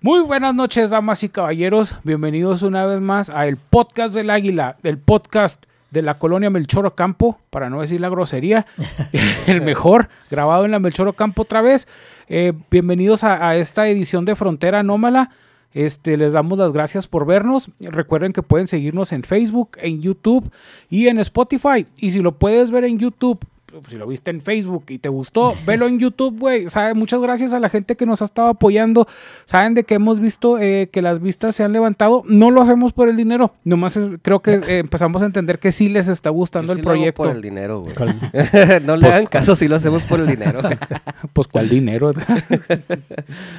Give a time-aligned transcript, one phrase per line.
[0.00, 1.96] Muy buenas noches, damas y caballeros.
[2.04, 6.94] Bienvenidos una vez más a el podcast del Águila, el podcast de la colonia Melchor
[6.94, 8.64] Campo, para no decir la grosería,
[9.48, 11.88] el mejor, grabado en la Melchor Campo otra vez.
[12.28, 15.30] Eh, bienvenidos a, a esta edición de Frontera Anómala.
[15.74, 17.68] Este, les damos las gracias por vernos.
[17.80, 20.48] Recuerden que pueden seguirnos en Facebook, en YouTube
[20.88, 21.86] y en Spotify.
[21.98, 23.40] Y si lo puedes ver en YouTube,
[23.88, 26.68] si lo viste en Facebook y te gustó, velo en YouTube, güey.
[26.68, 26.94] ¿Sabe?
[26.94, 29.06] Muchas gracias a la gente que nos ha estado apoyando.
[29.44, 32.22] Saben de que hemos visto eh, que las vistas se han levantado.
[32.26, 33.52] No lo hacemos por el dinero.
[33.64, 36.78] Nomás es- creo que eh, empezamos a entender que sí les está gustando Yo el
[36.78, 37.22] sí lo hago proyecto.
[37.24, 37.94] por el dinero, güey.
[38.84, 40.60] No le Pues- hagan caso si lo hacemos por el dinero.
[41.32, 42.12] Pues cuál dinero.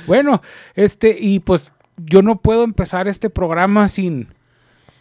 [0.07, 0.41] bueno,
[0.75, 4.27] este, y pues yo no puedo empezar este programa sin,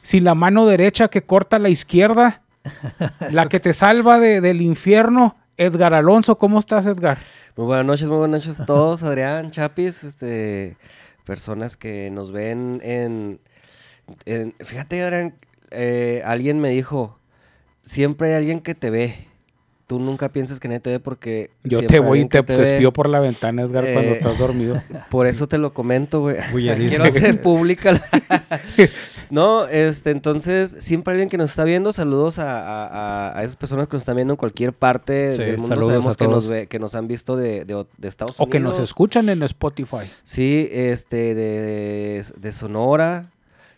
[0.02, 2.42] sin la mano derecha que corta la izquierda,
[3.30, 5.36] la que te salva de- del infierno.
[5.56, 7.18] Edgar Alonso, ¿cómo estás, Edgar?
[7.56, 9.02] muy buenas noches, muy buenas noches a todos.
[9.02, 10.77] Adrián, Chapis, este,
[11.24, 13.38] personas que nos ven en...
[14.27, 15.34] en- fíjate, Adrián,
[15.72, 17.19] eh, alguien me dijo,
[17.83, 19.24] siempre hay alguien que te ve.
[19.89, 21.50] Tú nunca piensas que nadie te ve porque...
[21.64, 22.62] Yo te voy y te, te ve.
[22.62, 24.80] espío por la ventana, Edgar, cuando Eh, estás dormido.
[25.11, 26.36] Por eso te lo comento, güey.
[26.52, 27.92] Quiero hacer pública.
[27.92, 28.05] la-
[29.30, 33.94] no, este, entonces, siempre alguien que nos está viendo, saludos a, a- esas personas que
[33.96, 35.76] nos están viendo en cualquier parte Sí, del mundo.
[35.86, 38.52] Sabemos a que nos, ve- que nos han visto de, de, de Estados O Unidos.
[38.52, 40.10] que nos escuchan en Spotify.
[40.22, 43.24] Sí, este, de, de Sonora,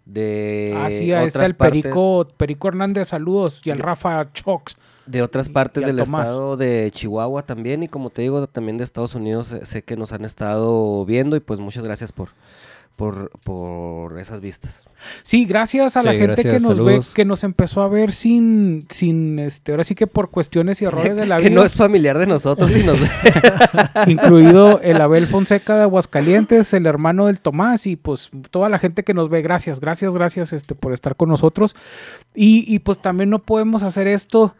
[0.06, 3.60] de ah, sí, ahí está el partes, Perico, Perico Hernández, saludos.
[3.64, 4.74] Y al Rafa Chox.
[5.06, 6.26] de otras partes del Tomás.
[6.26, 9.96] estado de Chihuahua también y como te digo, también de Estados Unidos sé, sé que
[9.96, 12.30] nos han estado viendo y pues muchas gracias por,
[12.96, 14.86] por, por esas vistas.
[15.22, 17.08] Sí, gracias a la gente que nos saludos.
[17.08, 20.84] ve, que nos empezó a ver sin, sin, este, ahora sí que por cuestiones y
[20.84, 23.08] errores de la que vida, no es familiar de nosotros y nos ve.
[24.06, 29.02] incluido el Abel Fonseca de Aguascalientes, el hermano del Tomás y pues toda la gente
[29.02, 31.74] que nos ve, gracias, gracias, gracias, este, por estar con nosotros.
[32.34, 34.55] Y, y pues también no podemos hacer esto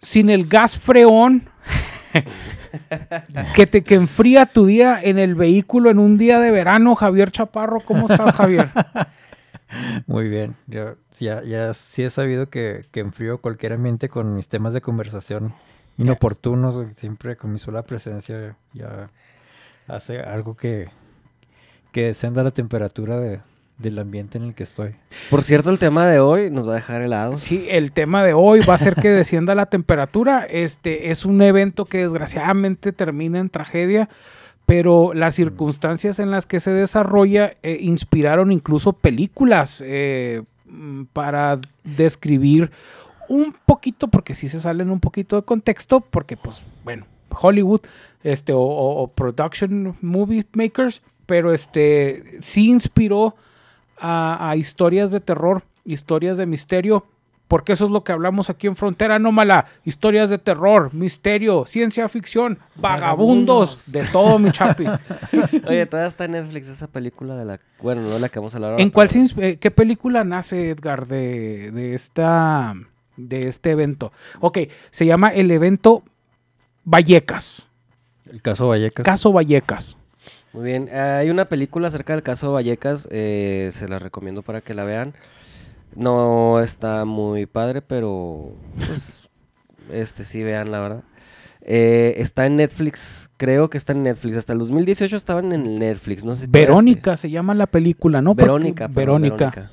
[0.00, 1.50] sin el gas freón
[3.54, 7.30] que te que enfría tu día en el vehículo en un día de verano, Javier
[7.30, 8.70] Chaparro, ¿cómo estás, Javier?
[10.06, 10.56] Muy bien.
[10.66, 14.80] Yo ya, ya sí he sabido que, que enfrío cualquier ambiente con mis temas de
[14.80, 15.54] conversación
[15.98, 16.86] inoportunos.
[16.96, 19.10] Siempre con mi sola presencia ya
[19.86, 20.88] hace algo que,
[21.92, 23.40] que descenda la temperatura de-
[23.78, 24.94] del ambiente en el que estoy.
[25.30, 27.40] Por cierto, el tema de hoy nos va a dejar helados.
[27.40, 30.44] Sí, el tema de hoy va a ser que descienda la temperatura.
[30.44, 34.08] Este es un evento que desgraciadamente termina en tragedia,
[34.66, 41.60] pero las circunstancias en las que se desarrolla eh, inspiraron incluso películas eh, mm, para
[41.84, 42.70] describir
[43.28, 47.06] un poquito, porque sí se salen un poquito de contexto, porque pues bueno,
[47.40, 47.80] Hollywood,
[48.24, 53.36] este, o, o- o production movie makers, pero este sí inspiró
[54.00, 57.06] a, a historias de terror, historias de misterio,
[57.48, 62.06] porque eso es lo que hablamos aquí en Frontera Anómala, historias de terror, misterio, ciencia
[62.10, 63.92] ficción, vagabundos, Vagabundos.
[63.92, 64.90] de todo, mi chapis.
[65.66, 67.60] Oye, todavía está en Netflix esa película de la...
[67.80, 68.82] Bueno, no de la que vamos a hablar ahora.
[68.82, 72.74] ¿En cuál pero- eh, qué película nace Edgar de, de esta
[73.16, 74.12] de este evento?
[74.40, 74.58] Ok,
[74.90, 76.02] se llama el evento
[76.84, 77.66] Vallecas,
[78.30, 79.04] El caso Vallecas.
[79.04, 79.96] caso Vallecas.
[80.52, 84.60] Muy bien, eh, hay una película acerca del caso Vallecas, eh, se la recomiendo para
[84.60, 85.14] que la vean.
[85.94, 89.28] No está muy padre, pero pues
[89.92, 91.04] este sí vean la verdad.
[91.60, 94.38] Eh, está en Netflix, creo que está en Netflix.
[94.38, 96.42] Hasta el 2018 estaban en Netflix, no sé.
[96.42, 98.34] si Verónica se llama la película, ¿no?
[98.34, 99.50] Verónica, perdón, Verónica.
[99.50, 99.72] Verónica.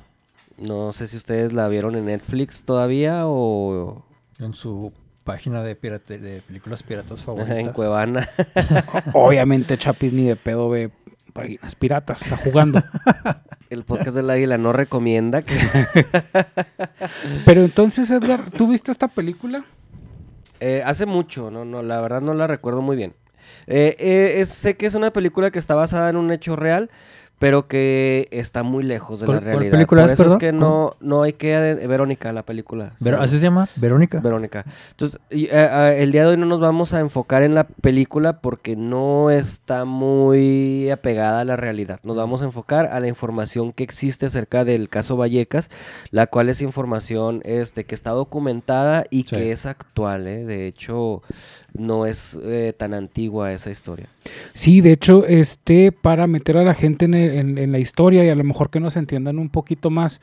[0.58, 4.04] No sé si ustedes la vieron en Netflix todavía o
[4.38, 4.92] En su
[5.26, 7.72] página de, pirate- de películas piratas en favorita.
[7.74, 8.26] Cuevana.
[9.12, 10.90] Obviamente Chapis ni de pedo ve
[11.34, 12.82] páginas piratas, está jugando.
[13.68, 15.58] El podcast del águila no recomienda que...
[17.44, 19.64] Pero entonces, Edgar, ¿tú viste esta película?
[20.60, 23.14] Eh, hace mucho, no, no, la verdad no la recuerdo muy bien.
[23.66, 26.90] Eh, eh, es- sé que es una película que está basada en un hecho real,
[27.38, 29.72] pero que está muy lejos de la ¿Cuál- cuál realidad.
[29.72, 31.56] película Por es, eso es que no, no hay que...
[31.86, 32.94] Verónica, la película.
[33.00, 33.14] Ver-.
[33.16, 33.68] ¿Así se llama?
[33.76, 34.20] ¿Verónica?
[34.20, 34.64] Verónica.
[34.92, 37.64] Entonces, y, eh, eh, el día de hoy no nos vamos a enfocar en la
[37.68, 42.00] película porque no está muy apegada a la realidad.
[42.04, 45.70] Nos vamos a enfocar a la información que existe acerca del caso Vallecas,
[46.10, 49.36] la cual es información este, que está documentada y Sí.
[49.36, 50.26] que es actual.
[50.26, 50.44] ¿eh?
[50.46, 51.22] De hecho,
[51.78, 54.06] no es eh, tan antigua esa historia.
[54.52, 58.24] Sí, de hecho, este, para meter a la gente en, el- en- en la historia
[58.24, 60.20] y a lo mejor que nos entiendan un poquito más,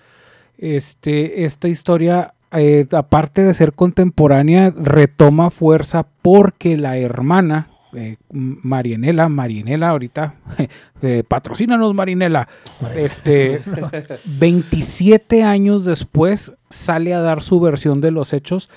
[0.58, 9.30] este, esta historia, eh, aparte de ser contemporánea, retoma fuerza porque la hermana eh, Marianela,
[9.30, 10.36] Marinela, ahorita,
[11.04, 12.48] eh, patrocínanos Marinela.
[12.96, 13.62] Este,
[14.40, 18.70] 27 años después sale a dar su versión de los hechos,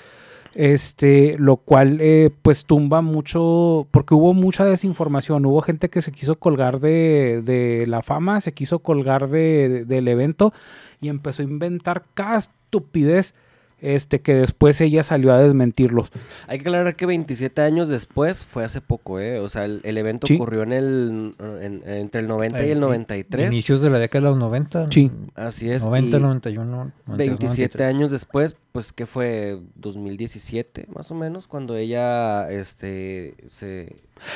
[0.55, 6.11] este, lo cual eh, pues tumba mucho, porque hubo mucha desinformación, hubo gente que se
[6.11, 10.53] quiso colgar de, de la fama, se quiso colgar de- de- del evento
[11.01, 13.33] y empezó a inventar cada estupidez
[13.79, 16.09] este, que después ella salió a desmentirlos.
[16.47, 19.39] Hay que aclarar que 27 años después fue hace poco, ¿eh?
[19.39, 20.35] O sea, el, el evento Sí.
[20.35, 21.31] ocurrió en el,
[21.61, 23.47] en- entre el 90 y el 93.
[23.53, 24.87] Inicios de la década de los 90.
[24.91, 25.11] Sí.
[25.35, 25.85] Así es.
[25.85, 26.91] 90, y 91.
[27.05, 27.87] 92, 27 93.
[27.95, 33.95] años después, pues que fue 2017 más o menos, cuando ella este, se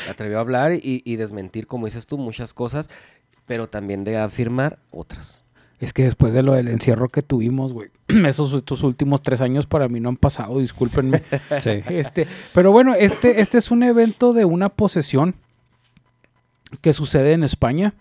[0.09, 2.89] atrevió a hablar y, y desmentir, como dices tú, muchas cosas,
[3.47, 5.43] pero también de afirmar otras.
[5.81, 9.65] Es que después de lo del encierro que tuvimos, güey, esos estos últimos tres años
[9.65, 11.23] para mí no han pasado, discúlpenme.
[11.59, 11.81] Sí.
[11.89, 15.35] Este, pero bueno, este, este es un evento de una posesión
[16.81, 17.93] que sucede en España.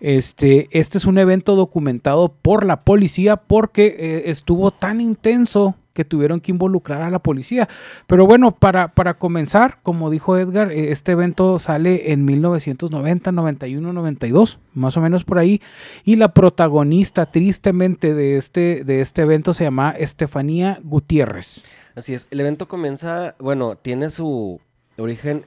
[0.00, 6.04] Este, este es un evento documentado por la policía porque eh, estuvo tan intenso que
[6.04, 7.68] tuvieron que involucrar a la policía.
[8.06, 13.92] Pero bueno, para, para comenzar, como dijo Edgar, eh, este evento sale en 1990, 91,
[13.92, 15.60] 92, más o menos por ahí.
[16.04, 21.62] Y la protagonista, tristemente, de este, de este evento se llama Estefanía Gutiérrez.
[21.94, 24.60] Así es, el evento comienza, bueno, tiene su
[24.96, 25.44] origen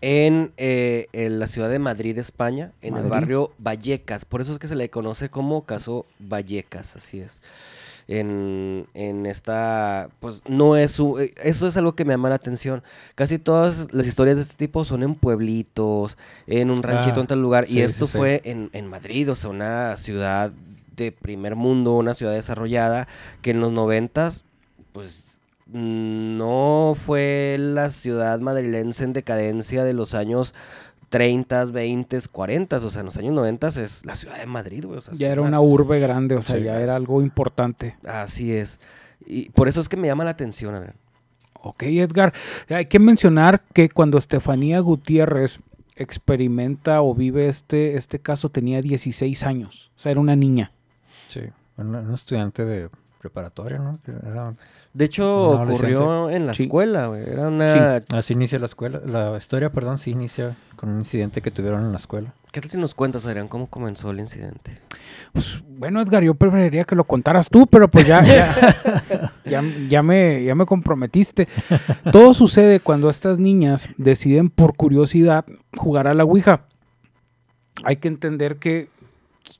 [0.00, 4.24] en, eh, en la ciudad de Madrid, España, en el barrio Vallecas.
[4.24, 7.40] Por eso es que se le conoce como caso Vallecas, así es.
[8.08, 12.34] En, en esta, pues no es un, eh, eso es algo que me llama la
[12.34, 12.82] atención.
[13.14, 17.26] Casi todas las historias de este tipo son en pueblitos, en un ranchito Ah, en
[17.26, 18.18] tal lugar, y esto sí, sí.
[18.18, 20.52] fue en, en Madrid, o sea, una ciudad
[20.96, 23.08] de primer mundo, una ciudad desarrollada,
[23.40, 24.44] que en los noventas,
[24.92, 25.38] pues
[25.72, 30.54] no fue la ciudad madrilense en decadencia de los años
[31.12, 34.96] 30, 20, 40, o sea, en los años 90 es la ciudad de Madrid, güey.
[34.96, 37.96] o sea, es Ya era una urbe grande, o sea, ya era algo importante.
[38.02, 38.80] Así es.
[39.26, 40.96] Y por eso es que me llama la atención, Adrián.
[41.60, 42.32] Ok, Edgar.
[42.70, 45.60] Hay que mencionar que cuando Estefanía Gutiérrez
[45.96, 49.92] experimenta o vive este, este caso tenía 16 años.
[49.94, 50.72] O sea, era una niña.
[51.28, 51.42] Sí.
[51.76, 52.88] Un, un estudiante de
[53.22, 53.92] preparatoria, ¿no?
[54.28, 54.52] Era-
[54.92, 56.64] De hecho, ocurrió en la Sí.
[56.64, 57.22] escuela, güey.
[57.22, 58.02] Era una...
[58.12, 59.00] así inicia la escuela.
[59.06, 62.34] La historia, perdón, sí inicia con un incidente que tuvieron en la escuela.
[62.50, 64.72] ¿Qué tal si nos cuentas, Adrián, cómo comenzó el incidente?
[65.32, 70.02] Pues, bueno, Edgar, yo preferiría que lo contaras tú, pero pues ya, ya, ya, ya
[70.02, 71.48] me, ya me comprometiste.
[72.10, 75.46] Todo sucede cuando estas niñas deciden por curiosidad
[75.78, 76.64] jugar a la Ouija.
[77.84, 78.88] Hay que entender que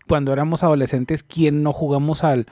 [0.08, 2.46] cuando éramos adolescentes, ¿quién no jugamos al...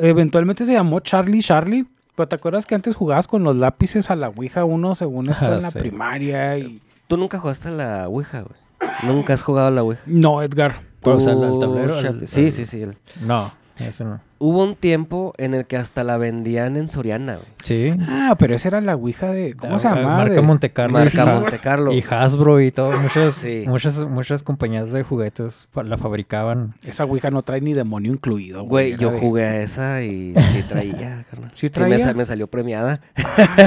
[0.00, 1.86] Eventualmente se llamó Charlie Charlie.
[2.16, 5.46] Pero te acuerdas que antes jugabas con los lápices a la Ouija uno según esto
[5.46, 5.78] Ah, en la sí.
[5.78, 6.80] primaria y...
[7.08, 8.60] Tú nunca jugaste a la Ouija, güey.
[9.02, 10.02] Nunca has jugado a la Ouija.
[10.06, 10.82] No, Edgar.
[11.02, 12.82] O sea, el- Tú, tablero, el- sí, sí, sí.
[12.82, 14.20] el- No, eso no.
[14.42, 17.46] Hubo un tiempo en el que hasta la vendían en Soriana, güey.
[17.62, 17.92] Sí.
[18.08, 19.52] Ah, pero esa era la Ouija de...
[19.54, 20.16] ¿Cómo se Ah, llama?
[20.16, 20.98] Marca De- Monte Carlo.
[20.98, 21.92] Marca Monte Carlo.
[21.92, 22.98] Y Hasbro y todo.
[22.98, 23.64] Muchas, Sí.
[23.68, 26.72] muchas, muchas compañías de juguetes fa- la fabricaban.
[26.86, 28.62] Esa Ouija no trae ni demonio incluido.
[28.64, 31.50] Güey, era yo de- jugué a esa y sí traía, carnal.
[31.52, 31.98] ¿Sí me, traía?
[31.98, 33.02] sa- me salió premiada.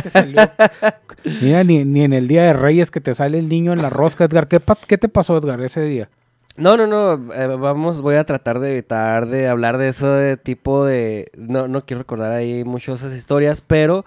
[0.01, 0.41] Te salió-
[1.43, 3.91] Mira, ni, ni en el día de Reyes que te sale el niño en la
[3.91, 4.47] rosca, Edgar.
[4.47, 6.09] ¿Qué, pa- qué te pasó, Edgar, ese día?
[6.55, 7.33] No, no, no.
[7.33, 11.31] eh, vamos, voy a tratar de evitar de hablar de ese tipo de.
[11.35, 14.05] No, no quiero recordar ahí mucho esas historias, pero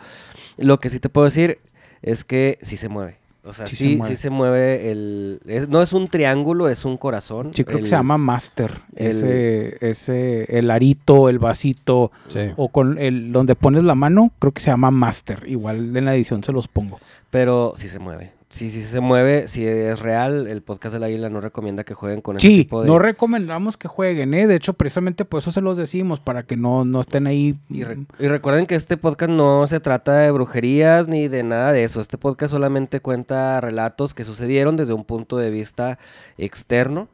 [0.56, 1.58] lo que sí te puedo decir
[2.02, 3.18] es que sí se mueve.
[3.42, 4.16] O sea, Sí sí, se sí, mueve.
[4.16, 5.40] se mueve el.
[5.46, 7.52] es- no es un triángulo, es un corazón.
[7.54, 8.70] Sí, creo que se llama Master.
[8.96, 12.40] el- Ese, ese, el arito, el vasito, Sí.
[12.56, 15.44] o con el donde pones la mano, creo que se llama Master.
[15.48, 16.98] Igual en la edición se los pongo.
[17.30, 18.32] Pero sí se mueve.
[18.48, 19.48] Sí, sí se mueve.
[19.48, 22.80] Si es real, el podcast del águila no recomienda que jueguen con ese Sí, tipo
[22.82, 22.86] de.
[22.86, 24.46] no recomendamos que jueguen, ¿eh?
[24.46, 27.54] De hecho, precisamente por eso se los decimos, para que no, no estén ahí.
[27.68, 31.72] Y, re- y recuerden que este podcast no se trata de brujerías ni de nada
[31.72, 32.00] de eso.
[32.00, 35.98] Este podcast solamente cuenta relatos que sucedieron desde un punto de vista
[36.38, 37.08] externo.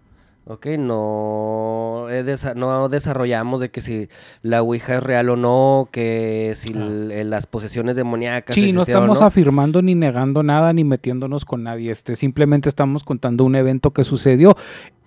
[0.44, 0.66] ¿Ok?
[0.78, 4.08] No, desa- no desarrollamos de que si
[4.42, 8.54] la Ouija es real o no, que si l- las posesiones demoníacas.
[8.54, 9.26] Sí, no o estamos no.
[9.26, 11.92] afirmando ni negando nada ni metiéndonos con nadie.
[11.92, 14.56] Este, simplemente estamos contando un evento que sucedió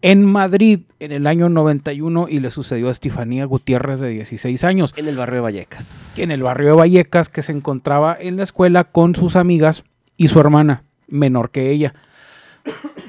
[0.02, 4.94] en Madrid en el año 91 y le sucedió a Estefanía Gutiérrez de 16 años
[4.96, 6.18] En el barrio de Vallecas.
[6.18, 9.84] en el barrio de Vallecas que se encontraba en la escuela con sus amigas
[10.16, 11.94] y su hermana, menor que ella.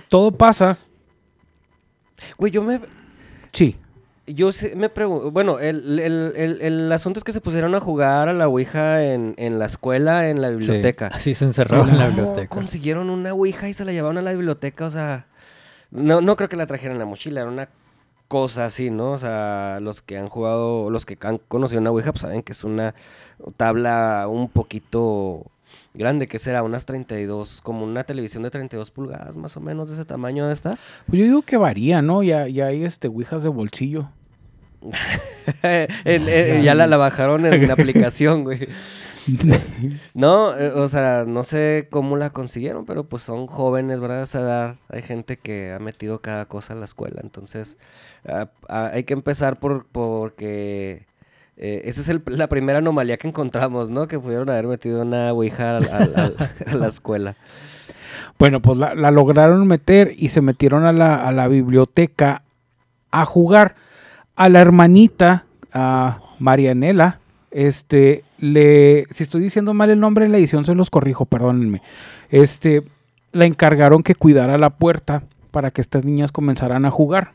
[0.09, 0.79] Todo pasa,
[2.39, 2.81] Güey, yo me.
[3.53, 3.77] sí,
[4.27, 8.29] Yo me pregunto, bueno, el, el- el- el asunto es que se pusieron a jugar
[8.29, 11.11] a la Ouija en, en la escuela, en la biblioteca.
[11.11, 12.49] Sí, así se encerraron en la ¿Cómo biblioteca.
[12.55, 14.87] consiguieron una Ouija y se la llevaron a la biblioteca?
[14.87, 15.27] O sea,
[15.93, 17.69] no, no creo que la trajeran en la mochila, era una
[18.27, 19.13] cosa así, ¿no?
[19.13, 22.51] O sea, los que han jugado, los que han conocido una Ouija, pues saben que
[22.51, 22.97] es una
[23.57, 25.47] tabla un poquito
[25.97, 29.95] grande, que será unas 32, como una televisión de 32 pulgadas, más o menos, de
[29.95, 30.79] ese tamaño de esta.
[31.07, 32.23] Pues yo digo que varía, ¿no?
[32.23, 34.09] Ya, ya hay este ouijas de bolsillo.
[35.63, 38.69] El- el- ya la, la bajaron en la aplicación, güey.
[40.15, 44.21] No, eh, o sea, no sé cómo la consiguieron, pero pues son jóvenes, ¿verdad?
[44.21, 47.77] A esa edad hay gente que ha metido cada cosa a la escuela, entonces
[48.25, 51.07] ah, ah, hay que empezar por porque
[51.57, 54.07] eh, esa es el- la primera anomalía que encontramos, ¿no?
[54.09, 55.77] Que pudieron haber metido una ouija
[56.67, 57.37] a la escuela.
[58.39, 62.43] Bueno, pues la, la lograron meter y se metieron a la, a la biblioteca
[63.11, 63.75] a jugar.
[64.37, 67.21] A la hermanita, a Marianela,
[67.51, 71.81] este, le, si estoy diciendo mal el nombre en la edición, se los corrijo, perdónenme.
[72.29, 72.83] Este,
[73.33, 75.23] la encargaron que cuidara la puerta
[75.53, 77.33] para que estas niñas comenzaran a jugar.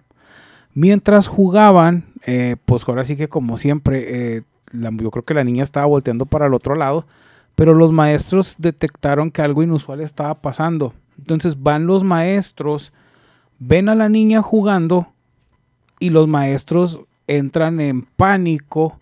[0.73, 5.43] Mientras jugaban, eh, pues ahora sí que como siempre, eh, la- yo creo que la
[5.43, 7.05] niña estaba volteando para el otro lado,
[7.55, 10.93] pero los maestros detectaron que algo inusual estaba pasando.
[11.17, 12.93] Entonces van los maestros,
[13.59, 15.07] ven a la niña jugando
[15.99, 18.97] y los maestros entran en pánico,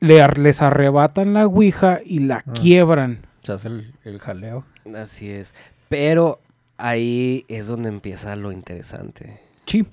[0.00, 2.52] le les arrebatan la ouija y la Ah.
[2.52, 3.20] quiebran.
[3.42, 4.64] Se hace el, el jaleo.
[4.94, 5.54] Así es.
[5.88, 6.38] Pero
[6.76, 9.40] ahí es donde empieza lo interesante.
[9.66, 9.86] Sí.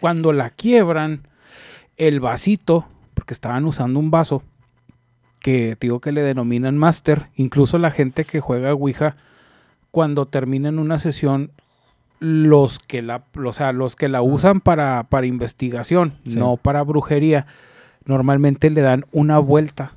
[0.00, 1.26] Cuando la quiebran,
[1.96, 4.42] el vasito, porque estaban usando un vaso,
[5.40, 9.16] que digo que le denominan Master, incluso la gente que juega Ouija,
[9.90, 11.50] cuando terminan una sesión,
[12.18, 16.38] los que la, o sea, los que la usan para, para investigación, Sí.
[16.38, 17.46] no para brujería,
[18.04, 19.92] normalmente le dan una vuelta,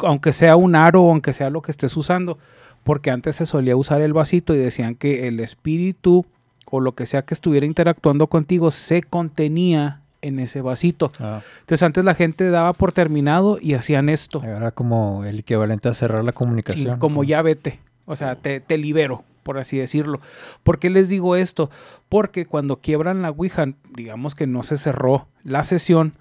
[0.00, 2.38] aunque sea un aro o aunque sea lo que estés usando,
[2.84, 6.24] porque antes se solía usar el vasito y decían que el espíritu
[6.70, 11.12] o lo que sea que estuviera interactuando contigo se contenía en ese vasito.
[11.20, 14.42] Ah, Entonces antes la gente daba por terminado y hacían esto.
[14.42, 16.98] era como el equivalente a cerrar la Sí, comunicación.
[16.98, 17.28] como ¿no?
[17.28, 17.78] ya vete.
[18.06, 20.20] O sea, te, te libero, por así decirlo.
[20.62, 21.70] ¿Por qué les digo esto?
[22.08, 26.14] Porque cuando quiebran la Ouija, digamos que no se cerró la sesión,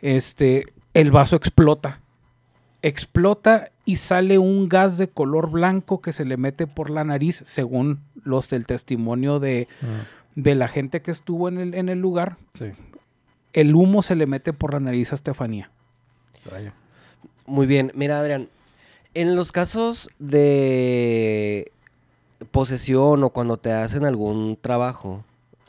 [0.00, 1.98] este, el vaso explota.
[2.82, 7.42] Explota y sale un gas de color blanco que se le mete por la nariz,
[7.44, 11.98] según los del testimonio de, Mm, de la gente que estuvo en el, en el
[12.00, 12.36] lugar.
[12.54, 12.66] sí,
[13.52, 15.70] El humo se le mete por la nariz a Estefanía.
[16.50, 16.72] vaya.
[17.46, 18.48] Muy bien, mira Adrián,
[19.14, 21.72] en los casos de
[22.52, 25.24] posesión o cuando te hacen algún trabajo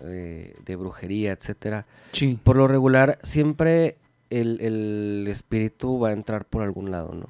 [0.05, 2.39] eh, de brujería, etcétera, Sí.
[2.43, 3.97] por lo regular siempre
[4.29, 7.25] el, el espíritu va a entrar por algún lado, ¿no?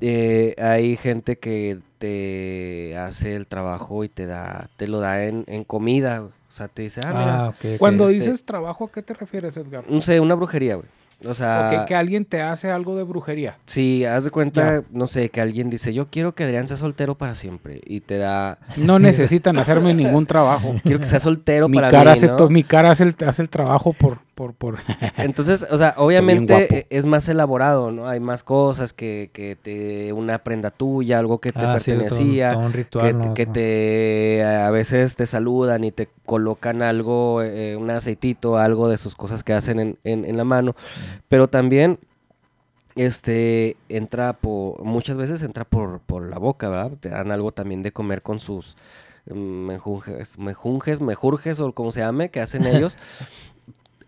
[0.00, 5.44] Eh, hay gente que te hace el trabajo y te da, te lo da en,
[5.46, 7.54] en comida, o sea, te dice, ah, mira, Ah.
[7.78, 9.84] Cuando este- dices trabajo, ¿a qué te refieres, Edgar?
[9.88, 10.88] no sé, una brujería, güey.
[11.24, 13.56] O sea, O que, que alguien te hace algo de brujería.
[13.64, 14.84] Sí, haz de cuenta, Ya.
[14.90, 17.80] no sé, que alguien dice, yo quiero que Adrián sea soltero para siempre.
[17.86, 20.74] Y te da, No necesitan hacerme ningún trabajo.
[20.82, 22.36] quiero que sea soltero mi para cara, mí, hace ¿no?
[22.36, 24.18] to- mi cara hace el, hace el trabajo por...
[24.36, 24.78] por, por...
[25.18, 28.06] Entonces, o sea, obviamente eh, es más elaborado, ¿no?
[28.06, 31.98] Hay más cosas que, que te, una prenda tuya, algo que te Ah, sí, un-
[31.98, 37.74] pertenecía, todo un ritual, que te, a veces te saludan y te colocan algo, eh,
[37.76, 40.76] un aceitito, algo de sus cosas que hacen en, en- en la mano.
[41.28, 41.98] Pero también,
[42.94, 46.92] este, entra por, muchas veces entra por, por la boca, ¿verdad?
[46.98, 48.76] Te dan algo también de comer con sus
[49.26, 52.96] mm, mejunjes, mejunjes, mejurjes o como se llame, que hacen ellos.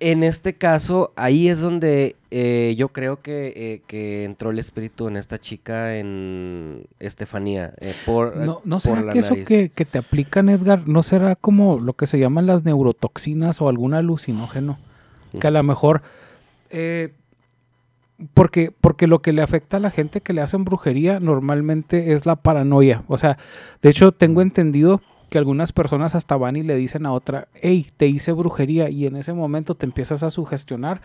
[0.01, 5.09] En este caso, ahí es donde eh, yo creo que, eh, que entró el espíritu
[5.09, 9.71] en esta chica, en Estefanía, eh, por, No, ¿no por será la que eso que,
[9.71, 13.95] que te aplican, Edgar, no será como lo que se llaman las neurotoxinas o algún
[13.95, 14.79] alucinógeno?
[15.41, 16.03] Que a lo mejor...
[18.35, 22.25] porque, porque lo que le afecta a la gente que le hacen brujería normalmente es
[22.25, 23.03] la paranoia.
[23.09, 23.37] O sea,
[23.83, 27.87] de hecho tengo entendido que algunas personas hasta van y le dicen a otra, hey,
[27.97, 31.01] te hice brujería y en ese momento te empiezas a sugestionar.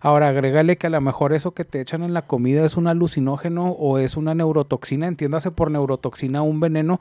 [0.00, 2.86] Ahora agrégale que a lo mejor eso que te echan en la comida es un
[2.86, 7.00] alucinógeno o es una neurotoxina, entiéndase por neurotoxina un veneno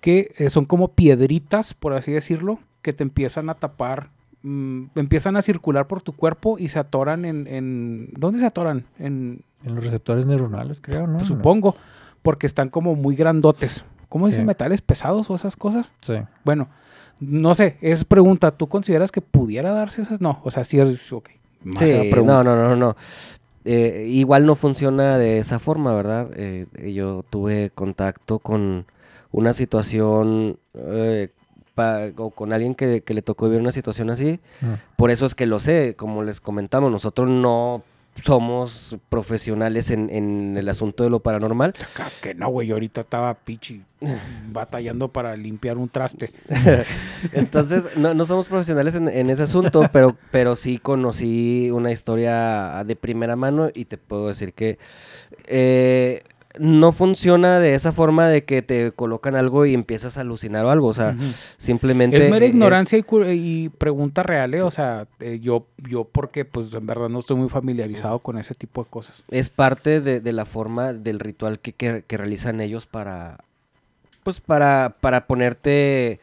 [0.00, 4.08] que eh, son como piedritas, por así decirlo, que te empiezan a tapar,
[4.42, 8.86] mm, empiezan a circular por tu cuerpo y se atoran en, en ¿dónde se atoran?
[8.98, 11.18] En, En los receptores neuronales, creo, ¿no?
[11.18, 11.76] pues, supongo,
[12.22, 14.44] porque están como muy grandotes, ¿cómo dicen?
[14.44, 15.92] Metales pesados o esas cosas.
[16.02, 16.16] Sí.
[16.44, 16.68] Bueno,
[17.18, 18.50] no sé, es pregunta.
[18.50, 20.20] ¿Tú consideras que pudiera darse esas?
[20.20, 21.30] No, o sea, sí es, ok.
[21.64, 22.96] Más Sí, no, no, no, no.
[23.64, 26.30] Eh, igual no funciona de esa forma, ¿verdad?
[26.34, 28.86] Eh, yo tuve contacto con
[29.32, 31.28] una situación eh,
[31.74, 34.40] pa- o con alguien que, que le tocó vivir una situación así.
[34.62, 34.66] Mm.
[34.96, 37.82] Por eso es que lo sé, como les comentamos, nosotros no
[38.16, 41.74] somos profesionales en, en el asunto de lo paranormal.
[42.20, 43.82] Que no, güey, ahorita estaba pichi
[44.50, 46.30] batallando para limpiar un traste.
[47.32, 52.82] Entonces, no, no somos profesionales en, en ese asunto, pero, pero sí conocí una historia
[52.84, 54.78] de primera mano y te puedo decir que
[55.46, 56.22] eh,
[56.58, 60.70] no funciona de esa forma de que te colocan algo y empiezas a alucinar o
[60.70, 60.88] algo.
[60.88, 61.16] O sea,
[61.58, 62.16] simplemente.
[62.24, 64.62] Es mera es- ignorancia y, y pregunta real, ¿eh?
[64.62, 68.54] O sea, eh, yo, yo porque pues en verdad no estoy muy familiarizado con ese
[68.54, 69.22] tipo de cosas.
[69.30, 73.38] es parte de, de la forma del ritual que, que- que realizan ellos para
[74.24, 76.20] pues para, para ponerte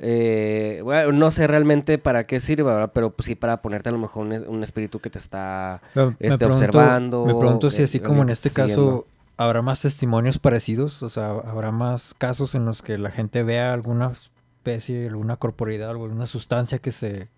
[0.00, 2.90] eh, bueno, no sé realmente para qué sirva, ¿verdad?
[2.94, 5.82] pero pues sí para ponerte a lo mejor un, es- un espíritu que te está
[5.92, 8.74] Pero Este, observando, Me pregunto si eh, así como en este siguiendo.
[9.02, 9.06] caso
[9.38, 13.72] habrá más testimonios parecidos, o sea, habrá más casos en los que la gente vea
[13.72, 17.28] alguna especie, alguna corporidad, alguna sustancia que se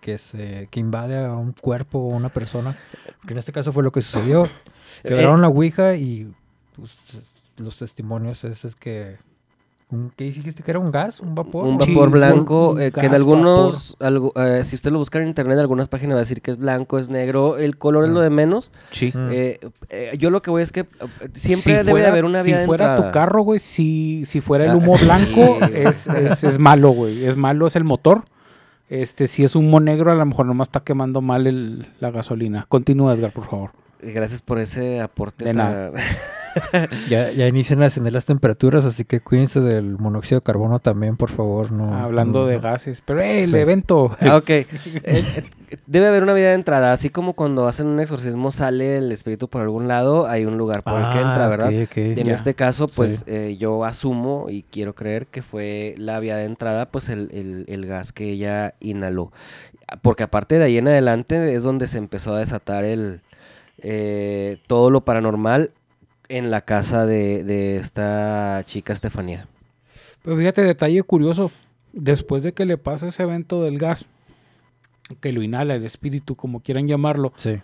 [0.00, 2.78] que se que invade a un cuerpo o a una persona.
[3.26, 4.48] Que en este caso fue lo que sucedió.
[5.02, 6.32] Quebraron la ouija y
[6.76, 7.22] pues,
[7.56, 9.16] los testimonios es, es que
[10.16, 11.64] ¿qué dijiste que era un gas, un vapor?
[11.66, 15.28] un vapor blanco un eh, que en algunos algo- eh, si usted lo busca en
[15.28, 18.20] internet algunas páginas va a decir que es blanco es negro el color es lo
[18.20, 19.12] de menos Sí.
[19.14, 19.28] Mm.
[19.30, 20.86] Eh, eh, yo lo que voy es que eh,
[21.34, 23.10] siempre Si debe fuera- haber una vía Si de fuera entrada.
[23.10, 25.04] tu carro, güey, si, si fuera el Ah, humo sí.
[25.04, 27.24] blanco, es, es, es malo, güey.
[27.24, 28.24] Es malo, es el motor.
[28.88, 32.66] Este, si es humo negro, a lo mejor nomás está quemando mal el, la gasolina.
[32.68, 33.70] Continúa, Edgar, por favor.
[34.00, 35.44] Gracias por ese aporte.
[35.44, 35.92] De tan- nada.
[37.10, 41.16] Ya, ya inician a ascender las temperaturas, así que cuídense del monóxido de carbono también,
[41.16, 41.70] por favor.
[41.72, 42.62] No, Hablando no- de no.
[42.62, 43.00] gases.
[43.00, 43.56] Pero, ¡eh, el Sí.
[43.58, 44.16] evento!
[44.20, 44.48] Ah, ok.
[44.50, 44.66] Eh,
[45.86, 46.92] debe haber una vía de entrada.
[46.92, 50.82] Así como cuando hacen un exorcismo sale el espíritu por algún lado, hay un lugar
[50.82, 51.68] por el que Ah, entra, ¿verdad?
[51.68, 51.96] ok, ok.
[51.96, 52.34] En Ya.
[52.34, 53.24] este caso, pues Sí.
[53.26, 57.64] eh, yo asumo y quiero creer que fue la vía de entrada, pues el, el-
[57.68, 59.30] el gas que ella inhaló.
[60.02, 63.20] Porque aparte de ahí en adelante es donde se empezó a desatar el
[63.82, 65.70] eh, todo lo paranormal
[66.28, 69.46] en la casa de, de esta chica Estefanía.
[70.22, 71.50] Pero fíjate, detalle curioso.
[71.92, 74.06] Después de que le pasa ese evento del gas,
[75.20, 77.58] que lo inhala el espíritu, como quieran llamarlo, Sí.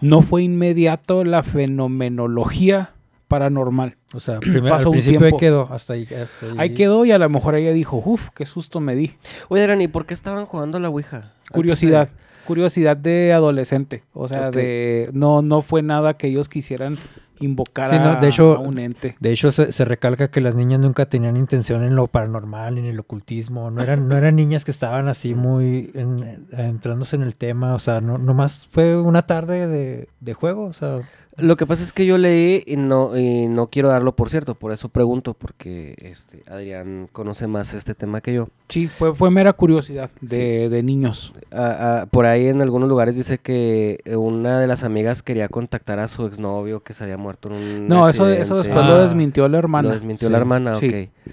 [0.00, 2.90] no fue inmediato la fenomenología
[3.28, 3.96] paranormal.
[4.14, 5.36] O sea, primero, Pasó al un principio tiempo.
[5.36, 6.08] ahí quedó, hasta ahí.
[6.14, 9.12] hasta Ahí quedó y a lo mejor ella dijo, uff, qué susto me di.
[9.48, 11.18] Oye, Adrián, ¿y por qué estaban jugando a la Ouija?
[11.18, 12.10] De- Curiosidad,
[12.46, 14.04] curiosidad de adolescente.
[14.14, 16.96] O sea, de no, no fue nada que ellos quisieran
[17.40, 19.16] invocar Sí, no, a, de hecho- a un ente.
[19.20, 22.84] De hecho, se, se recalca que las niñas nunca tenían intención en lo paranormal, en
[22.86, 23.70] el ocultismo.
[23.70, 27.74] No eran, no eran niñas que estaban así muy en- entrándose en el tema.
[27.74, 30.64] O sea, no, nomás fue una tarde de, de juego.
[30.66, 31.00] O sea,
[31.36, 34.54] Lo que pasa es que yo leí y no, y no quiero darlo por cierto,
[34.54, 38.48] por eso pregunto, porque este Adrián conoce más este tema que yo.
[38.68, 41.32] Sí, fue, fue mera curiosidad de, de niños.
[41.52, 45.98] Ah, ah, por ahí en algunos lugares dice que una de las amigas quería contactar
[45.98, 49.00] a su exnovio que se había muerto en un No, eso, eso después lo Ah.
[49.02, 49.88] desmintió la hermana.
[49.88, 50.88] Lo desmintió Sí, la hermana, sí.
[50.88, 51.32] ok.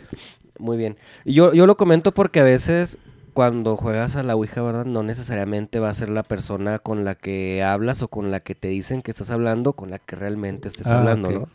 [0.60, 0.98] Muy bien.
[1.26, 2.98] Y Yo, yo lo comento porque a veces
[3.34, 4.86] cuando juegas a la Ouija, ¿verdad?
[4.86, 8.54] No necesariamente va a ser la persona con la que hablas o con la que
[8.56, 11.32] te dicen que estás hablando, con la que realmente estés Ah, hablando.
[11.32, 11.48] ¿no?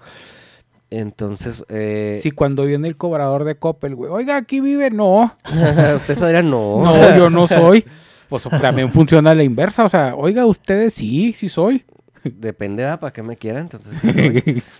[0.90, 5.34] Entonces, eh, Sí, cuando viene el cobrador de Coppel, güey, oiga, aquí vive, no,
[5.96, 6.82] usted Adrián, no.
[6.84, 7.84] no, yo no soy.
[8.28, 11.84] Pues también funciona la inversa, o sea, oiga, ustedes sí, sí soy.
[12.24, 12.98] Depende, ¿ah?
[13.00, 13.68] ¿Para qué me quieran?
[13.70, 13.92] Entonces.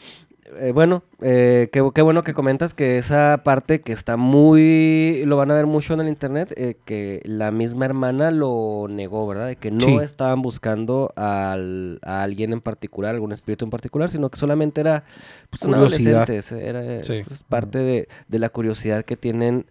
[0.61, 5.37] Eh, bueno, eh, qué, qué bueno que comentas que esa parte que está muy, lo
[5.37, 9.49] van a ver mucho en el internet, eh, que la misma hermana lo negó, ¿verdad?
[9.49, 9.97] De que no Sí.
[9.97, 15.05] estaban buscando al- a alguien en particular, algún espíritu en particular, sino que solamente era
[15.51, 17.21] pues, un adolescente, era Sí.
[17.27, 19.67] pues, parte de, de la curiosidad que tienen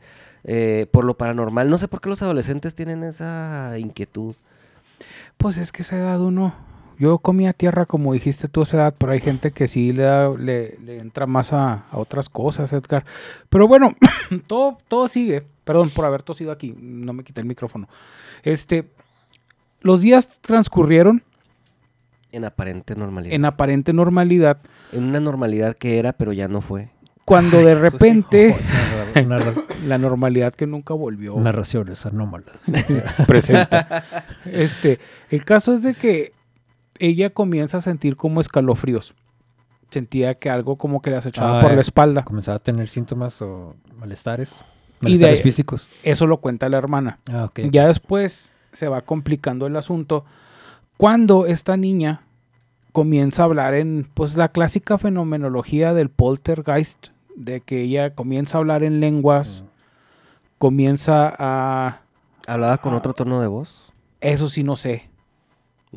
[0.92, 1.72] por lo paranormal.
[1.72, 4.36] No sé por qué los adolescentes tienen esa inquietud.
[5.38, 6.54] Pues es que esa edad uno.
[7.00, 10.04] Yo comía tierra, como dijiste tú, a esa edad, pero hay gente que sí le,
[10.04, 13.06] da- le, le entra más a, a otras cosas, Edgar.
[13.50, 13.96] Pero bueno,
[14.48, 15.44] todo, todo sigue.
[15.64, 17.88] Perdón por haber tosido aquí, no me quité el micrófono.
[18.44, 18.86] Este,
[19.82, 21.22] los días transcurrieron
[22.32, 23.36] En aparente normalidad.
[23.36, 24.58] en aparente normalidad,
[24.92, 26.90] en una normalidad que era, pero ya no fue.
[27.26, 28.56] cuando de repente
[29.86, 32.56] la normalidad que nunca volvió narraciones anómalas.
[33.28, 34.04] presenta.
[34.46, 36.32] Este, el caso es de que
[37.00, 39.14] ella comienza a sentir como escalofríos.
[39.90, 41.76] sentía que algo como que le acechaba Ah, por eh.
[41.76, 42.24] la espalda.
[42.26, 44.52] Comenzaba a tener síntomas o malestares.
[44.52, 45.88] Y de Malestares físicos.
[46.04, 47.20] Eso lo cuenta la hermana.
[47.32, 47.50] Ah.
[47.72, 50.26] Ya después se va complicando el asunto
[50.98, 52.24] cuando esta niña
[52.92, 57.08] comienza a hablar en pues la clásica fenomenología del poltergeist
[57.38, 59.68] de que ella comienza a hablar en lenguas, Mm.
[60.58, 62.02] comienza a
[62.48, 62.98] ¿Hablaba con Ah.
[62.98, 63.94] otro tono de voz?
[64.20, 65.10] eso sí no sé.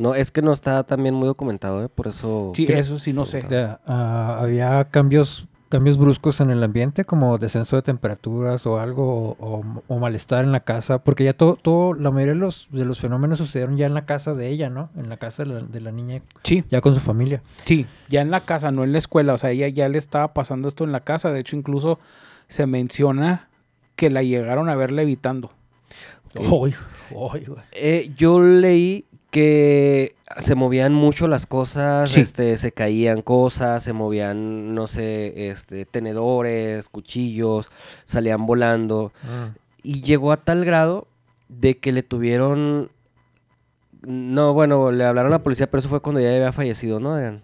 [0.01, 1.89] No, es que no está también muy documentado, ¿eh?
[1.89, 2.51] Por eso...
[2.55, 3.45] Sí, eso sí no sé.
[3.87, 9.61] Ah, había cambios cambios bruscos en el ambiente, como descenso de temperaturas o algo, o,
[9.61, 12.85] o- o malestar en la casa, porque ya todo, todo, la mayoría de los, de
[12.85, 14.91] los fenómenos sucedieron ya en la casa de ella, ¿no?
[14.97, 17.41] En la casa de la, de la niña, Sí, ya con su familia.
[17.63, 20.35] sí, ya en la casa, no en la escuela, o sea, ella ya le estaba
[20.35, 22.01] pasando esto en la casa, de hecho incluso
[22.49, 23.49] se menciona
[23.95, 25.53] que la llegaron a ver levitando.
[26.35, 26.75] Uy,
[27.13, 27.63] uy, güey.
[27.73, 32.21] Eh, yo leí que se movían mucho las cosas, Sí.
[32.21, 37.71] este, se caían cosas, se movían, no sé, este, tenedores, cuchillos,
[38.05, 39.13] salían volando.
[39.83, 41.07] Y llegó a tal grado
[41.49, 42.91] de que le tuvieron...
[44.03, 47.13] No, bueno, le hablaron a la policía, pero eso fue cuando ya había fallecido, ¿no?
[47.15, 47.43] Adrián?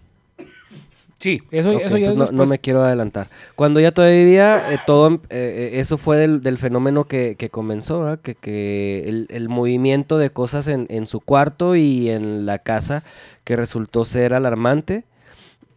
[1.19, 3.29] Sí, eso, eso ya es no, no me quiero adelantar.
[3.55, 7.37] Cuando ya todavía vivía, eh, todo, em- eh, eh, eso fue del, del fenómeno que,
[7.37, 8.21] que comenzó, ¿verdad?
[8.21, 13.03] Que, que el, el movimiento de cosas en, en su cuarto y en la casa
[13.45, 15.05] que resultó ser alarmante.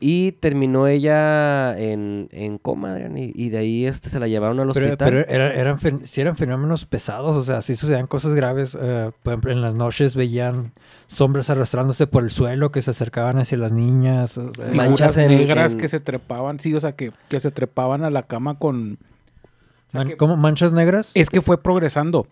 [0.01, 4.57] Y terminó ella en, en coma, Adrián, y, y de ahí este, se la llevaron
[4.61, 5.09] al Pero, hospital.
[5.09, 8.77] pero era- eran, sí eran fenómenos pesados, o sea, sí sucedían cosas graves.
[8.79, 10.71] eh, por ejemplo, en las noches veían
[11.07, 14.37] sombras arrastrándose por el suelo que se acercaban hacia las niñas.
[14.37, 17.39] o sea, Figuras Manchas en- negras en- que se trepaban, sí, o sea, que, que
[17.41, 18.93] se trepaban a la cama con...
[18.93, 20.37] o sea, man- que- ¿Cómo?
[20.37, 21.11] ¿Manchas negras?
[21.13, 22.25] Es que fue progresando.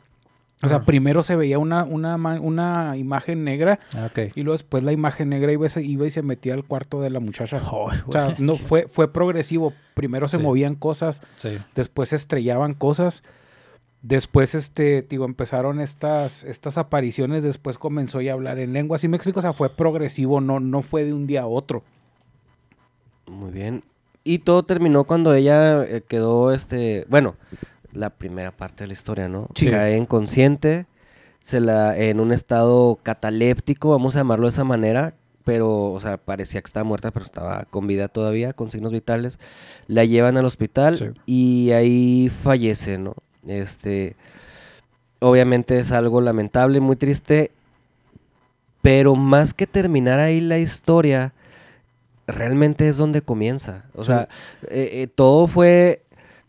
[0.64, 4.92] O sea, primero se veía una, una, una imagen negra Ah, y luego después la
[4.92, 7.62] imagen negra iba, y se- iba y se metía al cuarto de la muchacha.
[7.72, 9.74] O sea, no, fue, fue progresivo.
[9.94, 10.44] Primero se Sí.
[10.44, 11.58] movían cosas, Sí.
[11.76, 13.24] después se estrellaban cosas.
[14.02, 18.96] Después, este, digo, empezaron estas, estas apariciones, después comenzó ya a hablar en lengua.
[18.96, 21.84] Así me explico, o sea, fue progresivo, no, no fue de un día a otro.
[23.28, 23.84] Muy bien.
[24.24, 27.36] Y todo terminó cuando ella eh, quedó, este, bueno,
[27.98, 29.48] la primera parte de la historia, ¿no?
[29.56, 29.70] Sí.
[29.70, 30.86] Cae inconsciente,
[31.44, 36.18] se la, en un estado cataléptico, vamos a llamarlo de esa manera, pero, o sea,
[36.18, 39.40] parecía que estaba muerta, pero estaba con vida todavía, con signos vitales.
[39.88, 41.06] La llevan al hospital Sí.
[41.26, 43.16] y ahí fallece, ¿no?
[43.48, 44.16] Este,
[45.20, 47.52] obviamente es algo lamentable, muy triste,
[48.82, 51.34] pero más que terminar ahí la historia,
[52.28, 53.86] realmente es donde comienza.
[53.96, 54.28] O sea,
[54.70, 56.02] eh, eh, todo fue,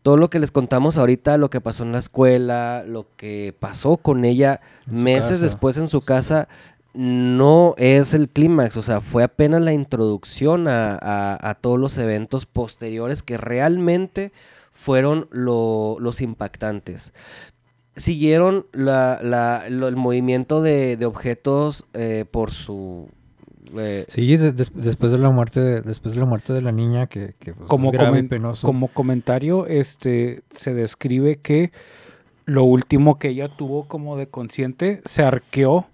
[0.03, 3.97] todo lo que les contamos ahorita, lo que pasó en la escuela, lo que pasó
[3.99, 5.43] con ella meses casa.
[5.45, 6.49] después en su casa,
[6.95, 11.99] no es el clímax, o sea, fue apenas la introducción a, a- a todos los
[11.99, 14.33] eventos posteriores que realmente
[14.73, 17.13] fueron lo- los impactantes.
[17.97, 23.09] Siguieron la- la- lo- el movimiento de, de objetos eh, por su...
[23.77, 27.07] eh, Sí, de- des- después de la muerte, después de la muerte de la niña,
[27.07, 28.67] que, que, pues, como, es grave y penoso.
[28.67, 31.73] como comentario, este, se describe que
[32.45, 35.87] lo último que ella tuvo como de consciente se arqueó,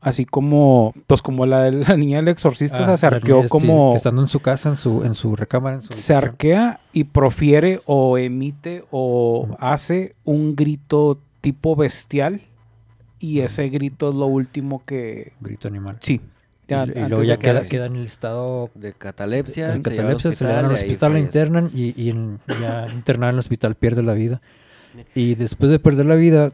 [0.00, 3.36] así como, pues como la de la niña del exorcista, o sea, Ah, se arqueó
[3.36, 5.92] niña, sí, como, que estando en su casa, en su, en su recámara, en su
[5.92, 6.32] se habitación.
[6.32, 12.40] arquea y profiere o emite o hace un grito tipo bestial
[13.20, 15.98] y ese grito es lo último que, Grito animal.
[16.00, 16.20] sí.
[16.68, 20.32] Y, ya y luego ya que- queda, queda en el estado de catalepsia, en catalepsia,
[20.32, 23.38] se le dan al y hospital, la internan y, y en- ya internada en el
[23.40, 24.40] hospital pierde la vida.
[25.14, 26.50] Y después de perder la vida,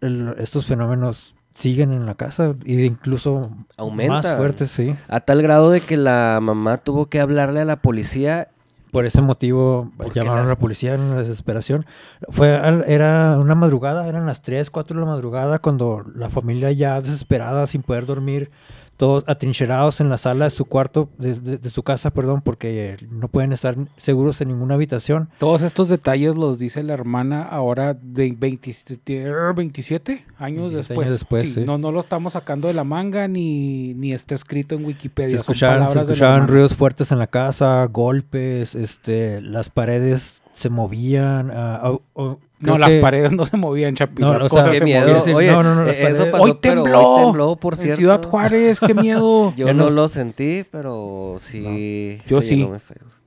[0.00, 3.42] el- estos fenómenos siguen en la casa e incluso
[3.76, 4.22] Aumentan.
[4.22, 4.94] más fuertes, sí.
[5.08, 8.48] A tal grado de que la mamá tuvo que hablarle a la policía.
[8.92, 11.84] Por ese motivo llamaron las- a la policía en la desesperación.
[12.28, 16.70] Fue al- era una madrugada, eran las 3, 4 de la madrugada cuando la familia
[16.72, 18.50] ya desesperada, sin poder dormir,
[18.96, 22.96] todos atrincherados en la sala de su cuarto, de, de- de su casa, perdón, porque
[23.10, 25.28] no pueden estar seguros en ninguna habitación.
[25.38, 30.98] Todos estos detalles los dice la hermana ahora de 27, 27 años 27 después.
[31.08, 31.64] años después, Sí, sí.
[31.66, 35.30] No, no lo estamos sacando de la manga ni, ni está escrito en Wikipedia.
[35.30, 39.68] Se escuchaban, se palabras de la escuchaban ruidos fuertes en la casa, golpes, este, las
[39.70, 41.50] paredes se movían.
[41.54, 41.80] ah,
[42.16, 44.22] ah, No, las que- paredes no se movían, Chapi.
[44.22, 45.06] No, las o sea, cosas Qué se miedo.
[45.06, 45.22] movían.
[45.22, 47.00] sí, Oye, no, no, no, las eh, eso paredes- pasó, Hoy pero tembló.
[47.08, 47.96] hoy tembló, por en cierto.
[47.98, 49.52] Ciudad Juárez, qué miedo.
[49.56, 52.18] Yo no lo sentí, pero sí.
[52.26, 52.66] Yo sí.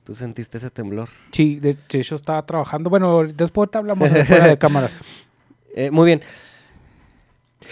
[0.04, 1.08] Tú sentiste ese temblor.
[1.30, 2.90] Sí, de hecho estaba trabajando.
[2.90, 4.96] Bueno, después te hablamos fuera de cámaras.
[5.76, 6.20] Eh, muy bien.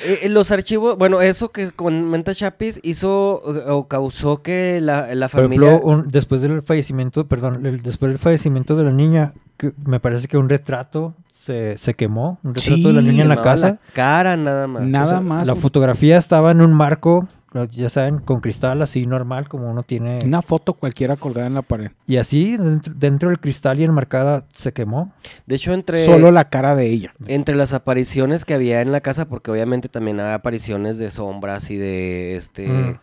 [0.04, 5.12] Eh, eh, los archivos, bueno, eso que comenta Chapis hizo eh, o causó que la,
[5.16, 5.68] la Por familia...
[5.70, 10.00] ejemplo, un- después del fallecimiento, perdón, el- después del fallecimiento de la niña, que me
[10.00, 13.42] parece que un retrato se, se quemó, un retrato Sí, de la niña en la
[13.42, 13.78] casa.
[13.92, 14.82] cara nada más.
[14.82, 15.46] Nada O sea, más.
[15.46, 17.26] La fotografía estaba en un marco,
[17.72, 20.18] ya saben, con cristal así normal, como uno tiene.
[20.24, 21.90] Una foto cualquiera colgada en la pared.
[22.06, 25.12] Y así, dentro, dentro del cristal y enmarcada, se quemó.
[25.46, 26.04] De hecho, entre...
[26.04, 27.14] Solo la cara de ella.
[27.26, 31.70] Entre las apariciones que había en la casa, porque obviamente también hay apariciones de sombras
[31.70, 32.98] y de este Mm.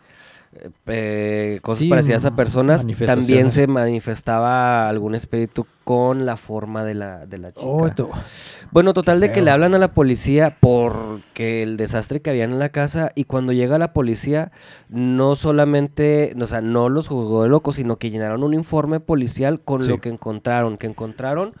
[0.86, 6.94] Eh, cosas Sí, parecidas a personas, también se manifestaba algún espíritu con la forma de
[6.94, 7.64] la, de la chica.
[7.66, 8.10] Oh, to-
[8.72, 12.58] bueno, total de que le hablan a la policía porque el desastre que había en
[12.58, 14.50] la casa y cuando llega la policía
[14.88, 19.60] no solamente, o sea, no los juzgó de locos, sino que llenaron un informe policial
[19.60, 19.88] con Sí.
[19.88, 21.52] lo que encontraron, que encontraron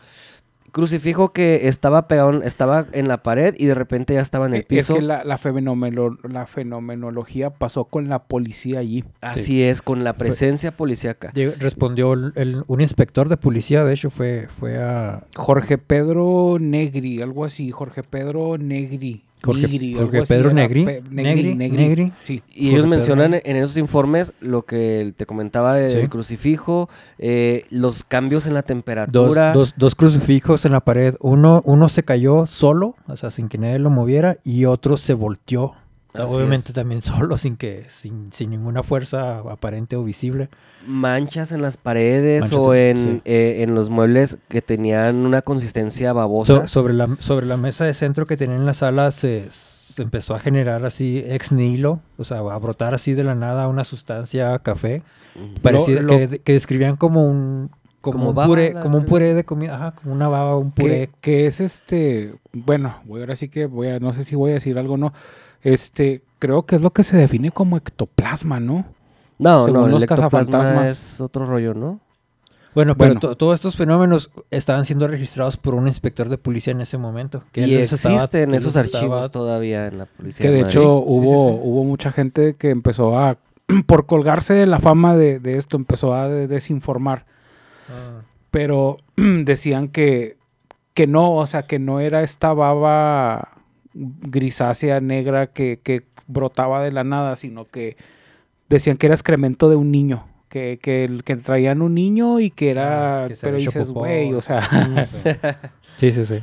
[0.76, 4.60] crucifijo que estaba pegado, estaba en la pared y de repente ya estaba en el
[4.60, 4.94] Es piso.
[4.94, 9.02] que la, la, fenomeno- la fenomenología pasó con la policía allí.
[9.22, 11.32] Así es, con la presencia policíaca.
[11.32, 15.24] llegó- respondió el- el- un inspector de policía, de hecho, fue, fue a.
[15.34, 17.70] Jorge Pedro Negri, algo así.
[17.70, 19.22] Jorge Pedro Negri.
[19.44, 20.52] Jorge- Nigri, Jorge así Pedro.
[20.52, 22.12] Negri, Pe- Negri, Negri.
[22.22, 22.42] Sí.
[22.54, 23.42] Y ellos Jorge mencionan Pedro.
[23.44, 26.08] en esos informes lo que te comentaba del Sí.
[26.08, 29.52] crucifijo, eh, los cambios en la Dos, temperatura.
[29.52, 31.14] dos, dos crucifijos en la pared.
[31.20, 35.14] Uno, uno se cayó solo, o sea, sin que nadie lo moviera, y otro se
[35.14, 35.74] volteó.
[36.18, 36.72] Así Obviamente es.
[36.74, 40.48] también solo, sin que, sin, sin ninguna fuerza aparente o visible.
[40.86, 43.22] manchas en las paredes Manchas o en- en, sí.
[43.24, 46.62] eh, en los muebles que tenían una consistencia babosa.
[46.62, 50.02] So- sobre, la, sobre la mesa de centro que tenía en la sala se, se
[50.02, 53.84] empezó a generar así ex nihilo, o sea, a brotar así de la nada una
[53.84, 55.02] sustancia café,
[55.34, 55.54] Ujú.
[55.62, 57.70] parecida, lo- que, que describían como un
[58.02, 60.70] como, Como un baba, puré, como un puré de comida, ajá, como una baba, un
[60.70, 61.08] puré.
[61.08, 64.52] Que, que es este, bueno, voy ahora sí que voy a, no sé si voy
[64.52, 65.12] a decir algo o no.
[65.62, 68.84] Este, creo que es lo que se define como ectoplasma, ¿no?
[69.38, 70.90] no, según no, el los ectoplasma cazafantasmas.
[70.90, 72.00] es otro rollo, ¿no?
[72.74, 73.20] Bueno, pero Bueno.
[73.20, 77.42] to- todos estos fenómenos estaban siendo registrados por un inspector de policía en ese momento.
[77.52, 80.42] que y los estaba- existen que esos estaba- archivos todavía en la policía.
[80.44, 80.70] Que de Madrid.
[80.70, 81.60] hecho sí, hubo, sí.
[81.62, 83.38] hubo mucha gente que empezó a,
[83.86, 87.24] por colgarse de la fama de, de esto, empezó a de- desinformar.
[87.88, 88.20] Ah.
[88.50, 90.36] Pero decían que,
[90.92, 93.52] que no, o sea, que no era esta baba
[93.96, 97.96] grisácea, negra, que, que brotaba de la nada, sino que
[98.68, 100.26] decían que era excremento de un niño.
[100.48, 103.24] Que, que, que traían un niño y que era...
[103.24, 104.62] Ah, que pero dices, güey, o sea...
[105.98, 106.42] Sí, sí, sí.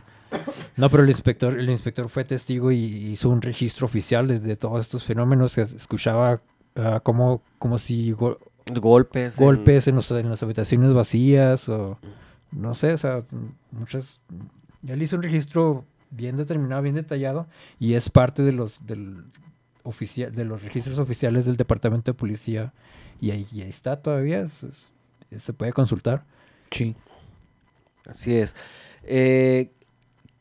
[0.78, 4.56] No, pero el inspector, el inspector fue testigo y hizo un registro oficial de, de
[4.56, 6.42] todos estos fenómenos que escuchaba
[6.76, 8.40] ah, como, como si go-
[8.82, 9.38] golpes.
[9.40, 11.98] en- golpes en, los- en las habitaciones vacías o
[12.52, 13.24] no sé, o sea,
[13.72, 14.20] muchas...
[14.88, 17.48] Él hizo un registro bien determinado, bien detallado
[17.80, 19.24] y es parte de los, del
[19.84, 22.74] oficia- de los registros oficiales del Departamento de Policía
[23.20, 24.64] y ahí, y ahí está todavía, es-
[25.32, 26.24] es- se puede consultar.
[26.72, 26.96] sí.
[28.06, 28.54] Así es.
[29.06, 29.72] Eh,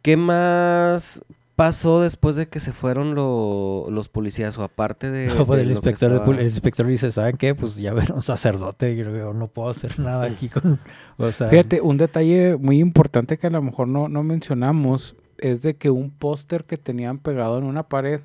[0.02, 5.46] ¿Qué más pasó después de que se fueron lo- los policías o aparte de, No,
[5.46, 7.54] pues de el inspector, de estaba- pol- el inspector dice, ¿saben qué?
[7.54, 10.80] Pues ya ver un sacerdote, yo, yo no puedo hacer nada aquí con...
[11.18, 15.62] O sea, Fíjate, un detalle muy importante que a lo mejor no, no mencionamos es
[15.62, 18.20] de que un póster que tenían pegado en una pared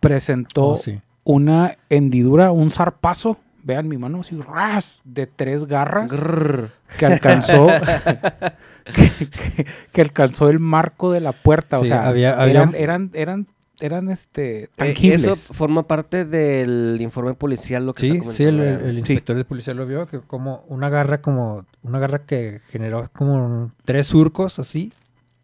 [0.00, 1.00] presentó oh, sí.
[1.24, 6.70] una hendidura, un zarpazo, vean mi mano así, ras, de tres garras Grrr.
[6.98, 7.66] que alcanzó
[8.94, 11.78] que, que- que alcanzó el marco de la puerta.
[11.78, 13.46] o sea, había- había- eran, eran, eran,
[13.82, 15.24] eran este, Eh, tangibles.
[15.24, 18.98] Eso forma parte del informe policial, lo que Sí, está sí, el, el Sí.
[19.12, 23.72] inspector de policía lo vio, que como una garra como una garra que generó como
[23.84, 24.92] tres surcos así,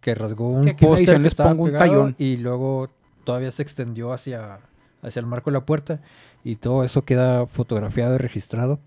[0.07, 2.15] que rasgó un Sí, póster que les estaba pongo un tallón.
[2.17, 2.89] y luego
[3.25, 4.61] todavía se extendió hacia,
[5.03, 6.01] hacia el marco de la puerta
[6.45, 8.79] y todo eso queda fotografiado y registrado.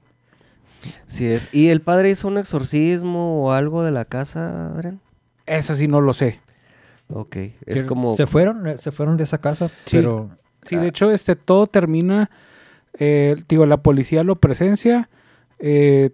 [1.08, 1.50] Sí es.
[1.52, 5.02] ¿Y el padre hizo un exorcismo o algo de la casa, Adrián?
[5.46, 6.40] Esa sí no lo sé.
[7.10, 7.36] Ok.
[7.36, 8.16] Es Que como...
[8.16, 9.98] Se fueron, eh, se fueron de esa casa, Sí.
[9.98, 10.30] pero...
[10.66, 12.30] Sí, de hecho, este todo termina,
[12.98, 15.10] eh, digo, la policía lo presencia,
[15.58, 16.12] eh,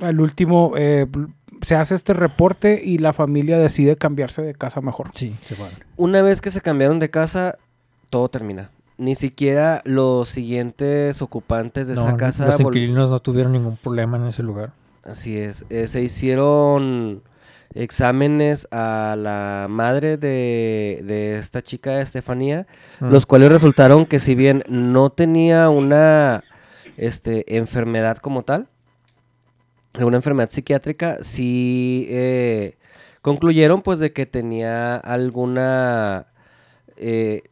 [0.00, 1.06] al último eh,
[1.62, 5.10] se hace este reporte y la familia decide cambiarse de casa mejor.
[5.14, 5.74] Sí, se fueron.
[5.96, 7.56] Una vez que se cambiaron de casa,
[8.10, 8.70] todo termina.
[8.98, 12.46] Ni siquiera los siguientes ocupantes de No, esa casa...
[12.46, 14.72] los inquilinos no tuvieron ningún problema en ese lugar.
[15.02, 15.64] Así es.
[15.70, 17.22] eh, se hicieron
[17.74, 22.66] exámenes a la madre de, de esta chica, Estefanía,
[23.00, 23.06] Mm.
[23.10, 26.44] los cuales resultaron que si bien no tenía una
[26.96, 28.68] este, enfermedad como tal,
[29.98, 32.76] una enfermedad psiquiátrica, sí eh,
[33.20, 36.26] concluyeron pues de que tenía alguna
[36.96, 37.42] eh,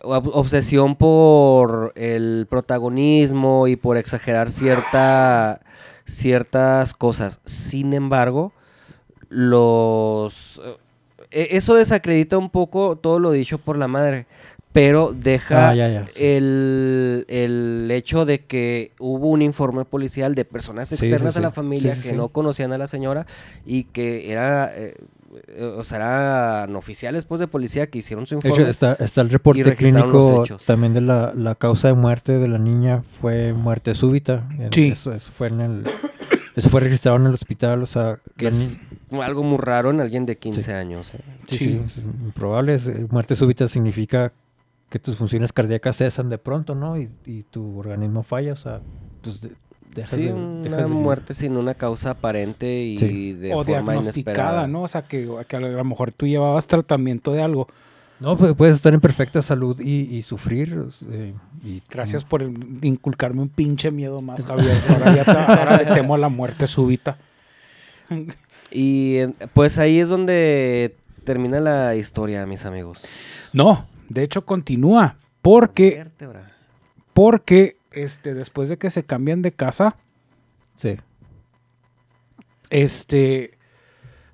[0.00, 5.60] ob- obsesión por el protagonismo y por exagerar cierta,
[6.04, 7.40] ciertas cosas.
[7.44, 8.52] Sin embargo,
[9.28, 10.60] los...
[11.30, 14.26] eh, Eso desacredita un poco todo lo dicho por la madre,
[14.72, 16.24] pero deja Ah, ya, ya, sí.
[16.24, 21.40] el, el hecho de que hubo un informe policial de personas Sí, sí, externas a
[21.40, 22.16] la familia Sí, sí, que sí.
[22.16, 23.26] no conocían a la señora
[23.66, 24.70] y que era...
[24.76, 24.94] eh,
[25.48, 28.54] eh, o sea, eran oficiales pues de policía que hicieron su informe.
[28.62, 32.58] hecho, está, está el reporte clínico también de la, la causa de muerte de la
[32.58, 34.48] niña fue muerte súbita.
[34.72, 34.88] Sí.
[34.88, 35.84] Eso, eso fue en el,
[36.56, 40.00] eso fue registrado en el hospital, o sea, que es ni- algo muy raro en
[40.00, 40.70] alguien de 15 Sí.
[40.70, 41.12] años.
[41.14, 41.18] eh.
[41.48, 41.64] sí, Sí.
[41.72, 42.74] sí, es improbable.
[42.74, 44.32] es- eh, muerte súbita significa
[44.90, 46.98] que tus funciones cardíacas cesan de pronto, ¿no?
[46.98, 48.80] Y, y tu organismo falla, o sea,
[49.22, 49.52] pues de-
[49.94, 50.32] dejas Sí, de...
[50.32, 53.32] una de- muerte sin una causa aparente y Sí.
[53.34, 54.66] de o forma diagnosticada, inesperada.
[54.66, 54.82] ¿no?
[54.82, 57.68] O sea, que, que a lo mejor tú llevabas tratamiento de algo.
[58.20, 60.86] No, pues, puedes estar en perfecta salud y, y sufrir.
[61.10, 64.76] eh, y, Gracias por el- inculcarme un pinche miedo más, Javier.
[64.88, 67.16] Ahora, ya te- ahora le temo a la muerte súbita.
[68.70, 73.02] Y eh, pues ahí es donde termina la historia, mis amigos.
[73.52, 75.16] No, de hecho continúa.
[75.42, 76.06] Porque,
[77.12, 79.96] porque este, después de que se cambian de casa,
[80.76, 80.96] Sí.
[82.70, 83.57] este,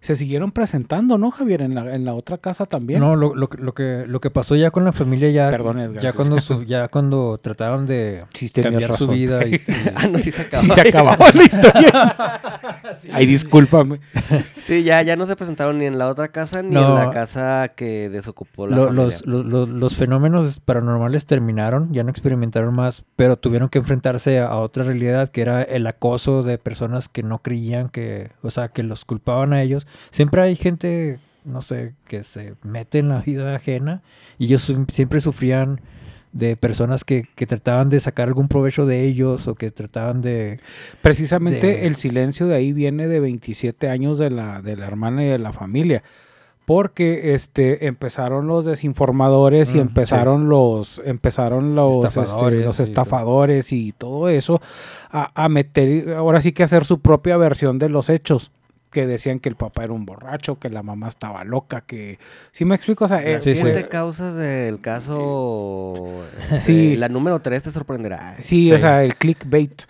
[0.04, 1.62] se siguieron presentando, ¿no, Javier?
[1.62, 3.00] En la, en la otra casa también.
[3.00, 5.78] No, lo, lo, que- lo que, lo que pasó ya con la familia ya, Perdón,
[5.80, 6.02] Edgar.
[6.02, 9.60] ya cuando su- ya cuando trataron de Sí, cambiar su vida y, y-
[9.94, 10.62] Ah, no, sí se acabó.
[10.62, 12.16] Sí se acababa la historia.
[13.14, 14.00] Ay, discúlpame.
[14.58, 16.88] Sí, ya, ya no se presentaron ni en la otra casa ni No.
[16.98, 19.04] en la casa que desocupó la lo- familia.
[19.04, 24.38] los, los, los- los fenómenos paranormales terminaron, ya no experimentaron más, pero tuvieron que enfrentarse
[24.40, 28.50] a, a otra realidad que era el acoso de personas que no creían que, o
[28.50, 29.86] sea, que los culpaban a ellos.
[30.10, 34.02] Siempre hay gente, no sé, que se mete en la vida ajena
[34.38, 35.80] y ellos siempre sufrían
[36.32, 40.58] de personas que, que trataban de sacar algún provecho de ellos o que trataban de...
[41.00, 45.22] Precisamente De- el silencio de ahí viene de 27 años de la, de la hermana
[45.24, 46.02] y de la familia.
[46.66, 52.78] Porque este empezaron los desinformadores y Mm, empezaron los empezaron los este, Estafadores los y
[52.78, 52.82] todo.
[52.84, 54.60] estafadores y todo eso
[55.10, 58.50] a, a meter ahora sí que hacer su propia versión de los hechos
[58.94, 62.18] que decían que el papá era un borracho, que la mamá estaba loca, que
[62.52, 63.60] sí me explico, o sea, Las Sí, sí.
[63.60, 66.22] siete causas del caso.
[66.60, 66.94] Sí.
[66.94, 68.36] eh, la número 3 te sorprenderá.
[68.38, 68.72] Sí, Sí.
[68.72, 69.82] o sea, el clickbait.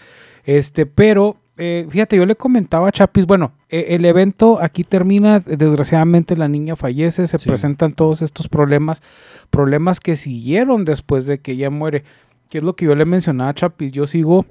[0.44, 5.38] Este, pero, eh, fíjate, yo le comentaba a Chapis, bueno, eh, el evento aquí termina,
[5.40, 7.48] desgraciadamente la niña fallece, se Sí.
[7.48, 9.02] presentan todos estos problemas,
[9.50, 12.02] problemas que siguieron después de que ella muere,
[12.50, 14.46] que es lo que yo le mencionaba a Chapis, yo sigo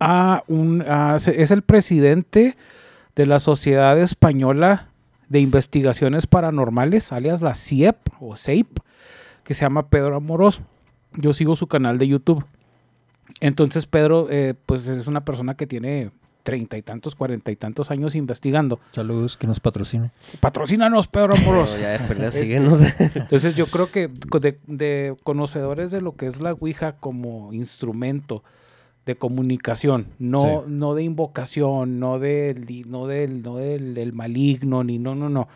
[0.00, 2.56] a un, a- es el presidente
[3.18, 4.90] de la Sociedad Española
[5.28, 8.78] de Investigaciones Paranormales, alias la CIEP o CEIP,
[9.42, 10.60] que se llama Pedro Amorós.
[11.14, 12.44] Yo sigo su canal de YouTube.
[13.40, 16.12] Entonces Pedro, eh, pues es una persona que tiene
[16.44, 18.78] treinta y tantos, cuarenta y tantos años investigando.
[18.92, 20.12] Saludos, que nos patrocine.
[20.38, 21.34] Patrocínanos, Pedro
[21.76, 22.80] ya perdida Este- síguenos.
[23.16, 24.06] Entonces yo creo que
[24.40, 28.44] de, de conocedores de lo que es la Ouija como instrumento
[29.08, 30.48] de comunicación, no, Sí.
[30.68, 35.48] no de invocación, no del, no del, no del, del maligno, ni no, no, no.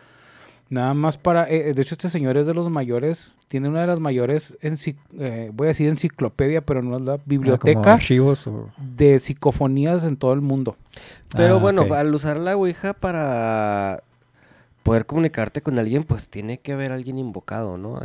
[0.69, 3.87] Nada más para, eh, de hecho este señor es de los mayores, tiene una de
[3.87, 8.69] las mayores, eh, voy a decir enciclopedia, pero no es la Ah, biblioteca archivos o...
[8.95, 10.75] de psicofonías en todo el mundo.
[11.35, 14.01] Pero Ah, bueno, al usar la Ouija para
[14.81, 17.99] poder comunicarte con alguien, pues tiene que haber alguien invocado, ¿no?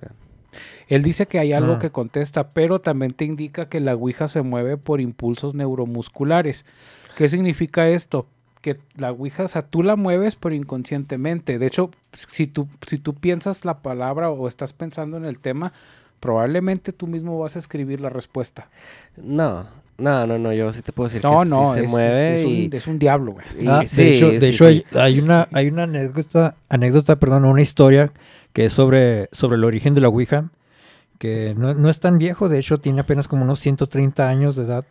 [0.88, 1.78] Él dice que hay algo Ah.
[1.78, 6.64] que contesta, pero también te indica que la Ouija se mueve por impulsos neuromusculares.
[7.16, 8.26] ¿Qué significa esto?
[8.62, 11.58] Que la Ouija, o sea, tú la mueves pero inconscientemente.
[11.58, 15.72] De hecho, si tú, si tú piensas la palabra o estás pensando en el tema,
[16.20, 18.68] probablemente tú mismo vas a escribir la respuesta.
[19.22, 19.66] No,
[19.98, 22.34] no, no, no, yo sí te puedo decir No, que sí no, se es, mueve
[22.34, 23.46] es- es y, un, es un diablo, güey.
[23.60, 24.84] y Ah, sí, de hecho, de sí, hecho sí.
[24.92, 28.12] Hay, hay una, hay una anécdota, anécdota, perdón, una historia
[28.52, 30.50] que es sobre, sobre el origen de la Ouija,
[31.18, 34.64] que no, no es tan viejo, de hecho tiene apenas como unos 130 años de
[34.64, 34.84] edad.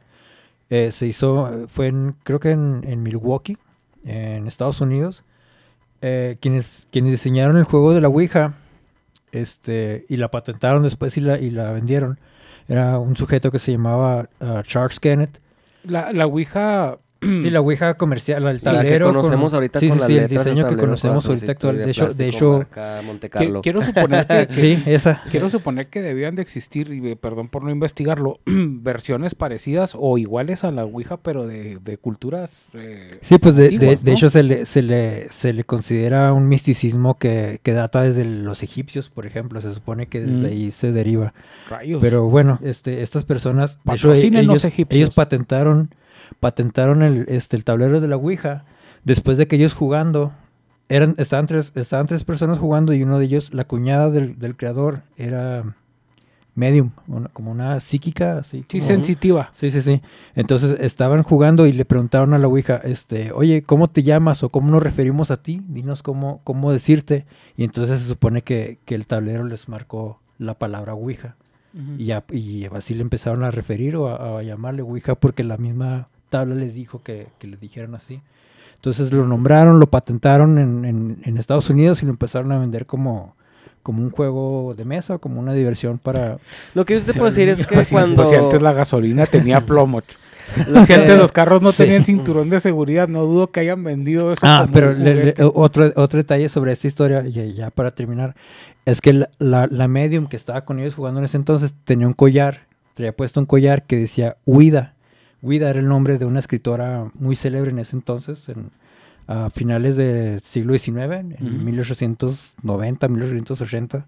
[0.69, 3.57] Eh, se hizo, eh, fue en, creo que en, Milwaukee,
[4.05, 5.23] en Estados Unidos.
[6.01, 8.53] Eh, quienes, quienes diseñaron el juego de la Ouija
[9.31, 12.19] este, y la patentaron después y la, y la vendieron.
[12.67, 15.41] Era un sujeto que se llamaba ah, Charles Kenneth.
[15.83, 16.99] La, la Ouija
[17.41, 19.07] Sí, la Ouija comercial, el Sí, la que tablero.
[19.07, 21.77] conocemos con- ahorita sí, con sí, las sí, el diseño que tablero, conocemos ahorita actual.
[21.77, 25.21] De hecho, de hecho, marca quiero suponer que, que sí, esa.
[25.31, 30.63] Quiero suponer que debían de existir, y perdón por no investigarlo, versiones parecidas o iguales
[30.63, 32.69] a la Ouija, pero de, de culturas.
[32.73, 34.17] eh, Sí, pues de, de- antiguas, de ¿no?
[34.17, 38.63] hecho se le, se, le, se le considera un misticismo que, que data desde los
[38.63, 39.59] egipcios, por ejemplo.
[39.61, 40.45] Se supone que desde Mm.
[40.45, 41.33] ahí se deriva.
[41.69, 41.99] Rayos.
[42.01, 44.97] Pero bueno, este, estas personas, de hecho, los egipcios.
[44.97, 45.89] ellos patentaron,
[46.39, 48.65] patentaron el, este, el tablero de la Ouija
[49.03, 50.33] después de que ellos jugando,
[50.89, 54.55] eran, estaban tres, estaban tres personas jugando y uno de ellos, la cuñada del, del
[54.55, 55.75] creador, era
[56.55, 58.65] medium, una- como una psíquica, así.
[58.67, 59.51] sí, como- sensitiva.
[59.53, 60.01] Sí, sí, sí.
[60.35, 64.49] Entonces estaban jugando y le preguntaron a la Ouija, este, oye, ¿cómo te llamas o
[64.49, 65.61] cómo nos referimos a ti?
[65.67, 67.25] Dinos cómo, cómo decirte.
[67.57, 71.35] Y entonces se supone que, que el tablero les marcó la palabra Ouija.
[71.99, 76.07] Y, y así le empezaron a referir o a, a llamarle Ouija porque la misma
[76.29, 78.21] tabla les dijo que, que les dijeran así.
[78.75, 82.85] Entonces lo nombraron, lo patentaron en, en- en Estados Unidos y lo empezaron a vender
[82.85, 83.35] como,
[83.81, 86.37] como un juego de mesa, como una diversión para...
[86.75, 88.15] Lo que yo te puedo decir es que Pues, cuando...
[88.15, 90.01] pues si antes la gasolina tenía plomo.
[90.85, 91.83] si antes los carros no Sí.
[91.83, 94.41] tenían cinturón de seguridad, no dudo que hayan vendido eso.
[94.45, 95.43] Ah, como pero un le- le- juguete.
[95.55, 98.35] otro, otro detalle sobre esta historia, ya, ya para terminar,
[98.85, 102.05] es que la, la, la medium que estaba con ellos jugando en ese entonces tenía
[102.05, 104.93] un collar, traía puesto un collar que decía Huida.
[105.41, 108.71] Huida era el nombre de una escritora muy célebre en ese entonces, en,
[109.27, 111.63] a finales del siglo XIX, en Ujú.
[111.65, 114.05] 1890, 1880.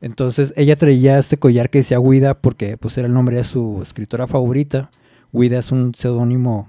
[0.00, 3.80] Entonces ella traía este collar que decía Huida porque pues era el nombre de su
[3.82, 4.90] escritora favorita.
[5.32, 6.68] Huida es un seudónimo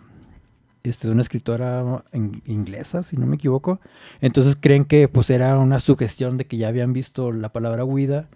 [0.83, 2.03] este, de una escritora
[2.45, 3.79] inglesa, si no me equivoco.
[4.21, 8.27] Entonces creen que pues era una sugestión de que ya habían visto la palabra huida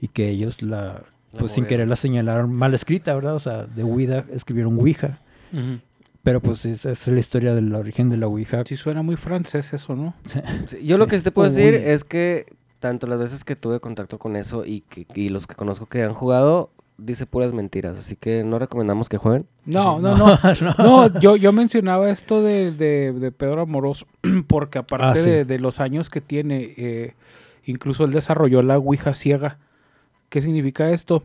[0.00, 1.02] y que ellos La
[1.38, 3.34] pues sin querer la señalaron mal escrita, ¿verdad?
[3.34, 5.20] O sea, de huida escribieron ouija.
[6.22, 8.62] Pero pues esa es la historia del origen de la ouija.
[8.66, 10.14] Sí suena muy francés eso, ¿no?
[10.66, 11.82] Sí, yo lo que sí te puedo decir Uy.
[11.84, 12.46] es que
[12.80, 16.02] tanto las veces que tuve contacto con eso y, que, y los que conozco que
[16.02, 17.96] han jugado, dice puras mentiras.
[17.96, 19.46] Así que no recomendamos que jueguen.
[19.66, 20.38] No, Sí, no, no.
[20.78, 24.06] No, yo, yo mencionaba esto de, de, de Pedro Amoroso,
[24.48, 25.30] porque aparte Ah, sí.
[25.30, 27.14] de, de los años que tiene, eh,
[27.64, 29.58] incluso él desarrolló la Ouija ciega.
[30.28, 31.22] ¿Qué significa esto?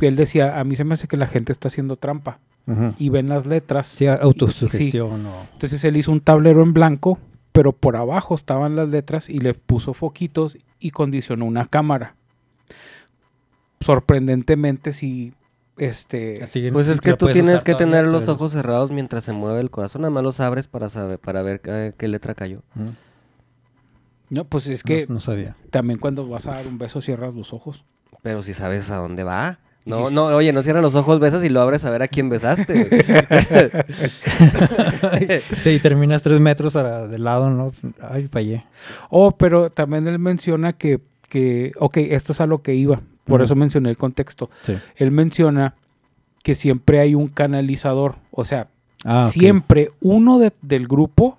[0.00, 2.38] Él decía, a mí se me hace que la gente está haciendo trampa
[2.98, 3.86] y ven las letras.
[3.88, 5.46] Sí, autosugestión o...
[5.52, 7.18] Entonces él hizo un tablero en blanco,
[7.52, 12.14] pero por abajo estaban las letras y le puso foquitos y condicionó una cámara.
[13.80, 15.34] Sorprendentemente, si
[15.76, 16.38] este...
[16.72, 19.70] Pues sí es que tú tienes que tener los ojos cerrados mientras se mueve el
[19.70, 20.02] corazón.
[20.02, 22.62] Nada más los abres para saber, para ver qué, qué letra cayó.
[24.30, 25.56] No, pues es que No, no sabía.
[25.70, 27.84] también cuando vas a dar un beso cierras los ojos.
[28.22, 29.58] Pero si sabes a dónde va.
[29.84, 32.08] No, si- no, oye, no cierras los ojos, besas y lo abres a ver a
[32.08, 32.88] quién besaste.
[35.64, 37.72] y terminas tres metros a- de lado, ¿no?
[38.00, 38.64] Ay, fallé.
[39.10, 43.42] Oh, pero también él menciona que, que ok, esto es a lo que iba, por
[43.42, 44.48] eso mencioné el contexto.
[44.62, 44.76] Sí.
[44.96, 45.74] Él menciona
[46.42, 48.68] que siempre hay un canalizador, o sea,
[49.04, 51.36] Ah, siempre uno de- del grupo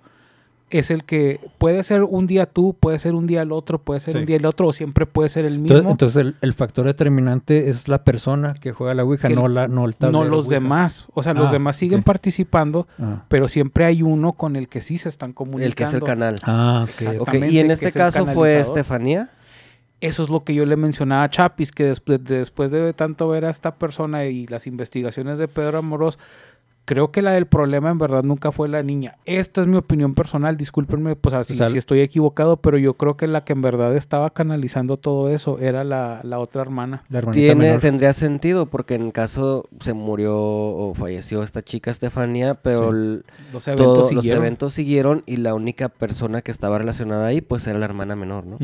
[0.80, 4.00] es el que puede ser un día tú, puede ser un día el otro, puede
[4.00, 4.20] ser Sí.
[4.20, 6.86] un día el otro, o siempre puede ser el mismo, Entonces, entonces el, el factor
[6.86, 10.30] determinante es la persona que juega la Ouija, Que no, la, no el tablero no
[10.30, 10.56] los Ouija.
[10.56, 11.08] demás.
[11.14, 14.82] O sea, los Ah, demás siguen participando, Ah, pero siempre hay uno con el que
[14.82, 15.68] sí se están comunicando.
[15.68, 16.36] el que es el canal.
[16.44, 16.90] Ah, ok.
[16.90, 17.10] Exacto.
[17.24, 18.60] Ok, Exactamente, y en este caso fue.
[18.60, 19.30] Estefanía.
[20.02, 23.46] Eso es lo que yo le mencionaba a Chapis, que después, después de tanto ver
[23.46, 26.20] a esta persona y las investigaciones de Pedro Amorós,
[26.86, 29.16] creo que la del problema en verdad nunca fue la niña.
[29.26, 32.96] Esta es mi opinión personal, discúlpenme pues así O sea, si estoy equivocado, pero yo
[32.96, 37.04] creo que la que en verdad estaba canalizando todo eso era la, la otra hermana.
[37.10, 37.80] La hermanita Tiene, menor.
[37.80, 42.98] tendría sentido porque en caso se murió o falleció esta chica Estefanía, pero Sí.
[42.98, 44.44] el- Los eventos todos los siguieron.
[44.44, 48.46] eventos siguieron y la única persona que estaba relacionada ahí pues era la hermana menor,
[48.46, 48.58] ¿no?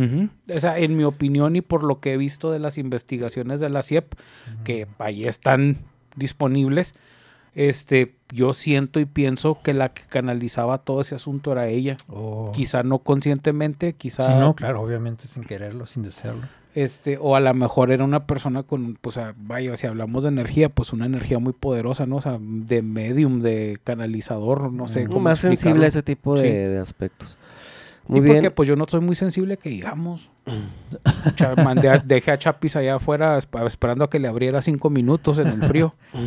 [0.53, 3.69] O sea, en mi opinión y por lo que he visto de las investigaciones de
[3.69, 4.13] la CIEP,
[4.65, 5.77] que ahí están
[6.15, 6.95] disponibles,
[7.55, 11.97] este, yo siento y pienso que la que canalizaba todo ese asunto era ella.
[12.07, 12.51] Oh.
[12.53, 16.43] Quizá no conscientemente, quizá Sí, no, claro, obviamente, sin quererlo, sin desearlo.
[16.75, 20.23] este, o a lo mejor era una persona con, pues, o sea, vaya, si hablamos
[20.23, 22.17] de energía, pues una energía muy poderosa, ¿no?
[22.17, 25.05] O sea, de medium, de canalizador, no sé.
[25.05, 25.07] Mm.
[25.07, 26.47] cómo Más sensible a ese tipo de, Sí.
[26.47, 27.37] de aspectos.
[28.09, 28.53] Y Muy porque bien.
[28.55, 30.29] pues yo no soy muy sensible que digamos.
[31.63, 35.37] Mandé a- dejé a Chapis allá afuera esp- esperando a que le abriera cinco minutos
[35.39, 35.93] en el frío.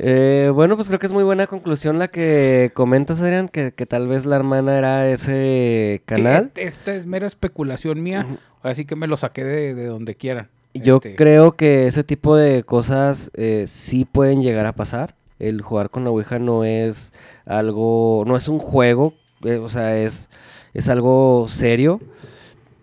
[0.00, 3.84] Eh, bueno, pues creo que es muy buena conclusión la que comentas, Adrián, que, que
[3.84, 6.52] tal vez la hermana era ese canal.
[6.54, 8.24] Que esta es mera especulación mía.
[8.62, 10.50] Así que me lo saqué de, de donde quieran.
[10.74, 15.16] Yo Este, creo que ese tipo de cosas eh, sí pueden llegar a pasar.
[15.38, 17.12] El jugar con la Ouija no es
[17.46, 19.14] algo, no es un juego,
[19.44, 20.30] eh, o sea, es,
[20.74, 22.00] es algo serio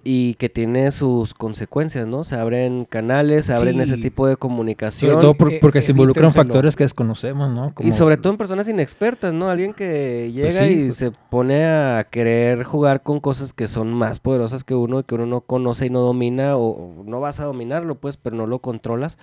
[0.07, 2.23] y que tiene sus consecuencias, ¿no?
[2.23, 5.09] Se abren canales, se abren ese tipo de comunicación.
[5.13, 7.73] Sobre todo por- eh, porque se involucran factores que desconocemos, ¿no?
[7.79, 9.49] Y sobre todo en personas inexpertas, ¿no?
[9.49, 10.97] Alguien que llega sí, y pues.
[10.97, 15.25] se pone a querer jugar con cosas que son más poderosas que uno, que uno
[15.25, 18.59] no conoce y no domina, o, o no vas a dominarlo, pues, pero no lo
[18.59, 19.17] controlas.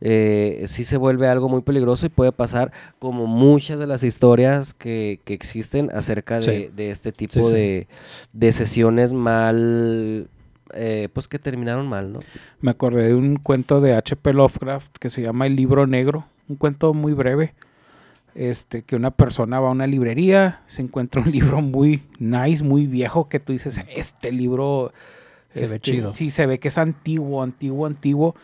[0.00, 4.74] Eh, sí se vuelve algo muy peligroso y puede pasar como muchas de las historias
[4.74, 6.70] que, que existen acerca de, Sí.
[6.74, 7.52] de este tipo sí.
[7.54, 7.88] De,
[8.32, 10.28] de sesiones mal,
[10.74, 12.18] eh, pues que terminaron mal, ¿no?
[12.60, 14.32] Me acordé de un cuento de H.P.
[14.32, 17.54] Lovecraft que se llama El libro negro, un cuento muy breve.
[18.34, 22.86] Este, que una persona va a una librería, se encuentra un libro muy nice, muy
[22.88, 24.92] viejo, que tú dices, este libro
[25.52, 26.12] Se ve este, chido.
[26.12, 28.34] Sí, se ve que es antiguo, antiguo, antiguo.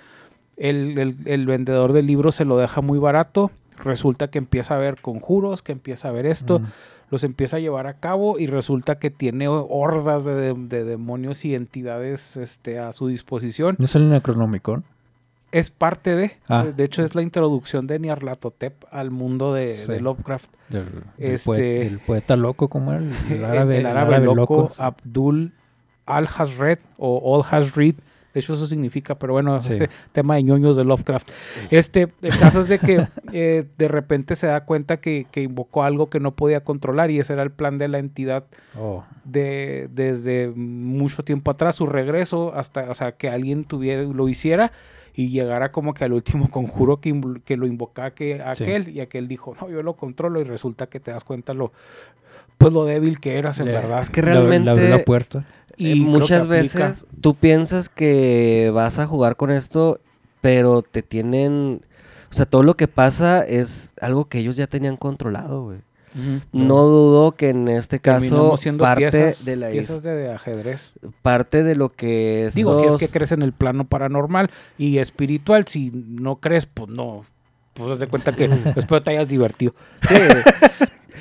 [0.61, 3.51] El, el- el vendedor del libro se lo deja muy barato.
[3.83, 6.67] Resulta que empieza a ver conjuros, que empieza a ver esto, Mm.
[7.11, 11.45] los empieza a llevar a cabo y resulta que tiene hordas de, de- de demonios
[11.47, 13.77] y entidades este, a su disposición.
[13.79, 14.85] ¿No es el Necronomicon?
[15.51, 16.65] Es parte de, Ah.
[16.65, 19.91] de hecho es la introducción de Nyarlathotep al mundo de, Sí.
[19.91, 20.49] de Lovecraft.
[20.69, 20.85] Del,
[21.17, 24.77] del Este- poeta loco, como el, el El- árabe, el, árabe loco, sí.
[24.81, 25.53] Abdul
[26.07, 27.95] al-Hazred o Al-Hazred.
[28.33, 29.73] De hecho, eso significa, pero bueno, Sí.
[29.75, 31.29] este tema de ñoños de Lovecraft.
[31.71, 35.83] Este, el caso es de que eh, de repente se da cuenta que, que invocó
[35.83, 38.45] algo que no podía controlar y ese era el plan de la entidad
[38.79, 44.29] Oh, de, desde mucho tiempo atrás, su regreso, hasta, o sea, que alguien tuviera, lo
[44.29, 44.71] hiciera
[45.13, 48.63] y llegara como que al último conjuro que, que lo invocaba que Sí.
[48.63, 51.73] aquel y aquel dijo, no, yo lo controlo y resulta que te das cuenta lo,
[52.61, 54.01] pues lo débil que eras en Le- verdad.
[54.01, 55.39] Es que le abrió- le abrió realmente- la puerta.
[55.39, 59.99] Eh, Y que muchas veces tú piensas que vas a jugar con esto,
[60.43, 61.81] pero te tienen,
[62.31, 65.79] o sea, todo lo que pasa es algo que ellos ya tenían controlado, güey.
[66.53, 70.93] No dudo que en este caso parte piezas, de la piezas de ajedrez.
[71.23, 74.99] parte de lo que es Digo, si es que crees en el plano paranormal y
[74.99, 77.25] espiritual, si no crees, pues no.
[77.75, 78.47] Pues haz de cuenta que
[78.77, 79.73] espero te hayas divertido.
[80.09, 80.15] Sí.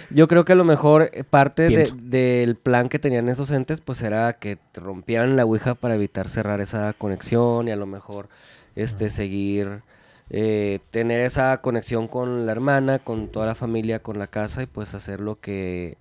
[0.10, 3.82] Yo creo que a lo mejor eh, parte de- del plan que tenían esos entes,
[3.82, 8.30] pues era que rompieran la Ouija para evitar cerrar esa conexión y a lo mejor
[8.76, 9.82] este seguir,
[10.30, 14.66] eh, tener esa conexión con la hermana, con toda la familia, con la casa y
[14.68, 15.98] pues hacer lo que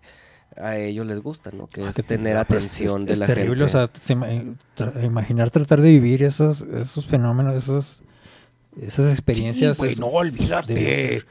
[0.57, 1.67] a ellos les gusta, ¿no?
[1.69, 3.65] Que Ah, es que tener es- atención es, de es la terrible, gente.
[3.65, 8.03] o sea, se ima- tra- imaginar tratar de vivir esos, esos fenómenos, esos,
[8.81, 9.77] esas experiencias.
[9.77, 11.23] Sí, güey, es- no, olvídate.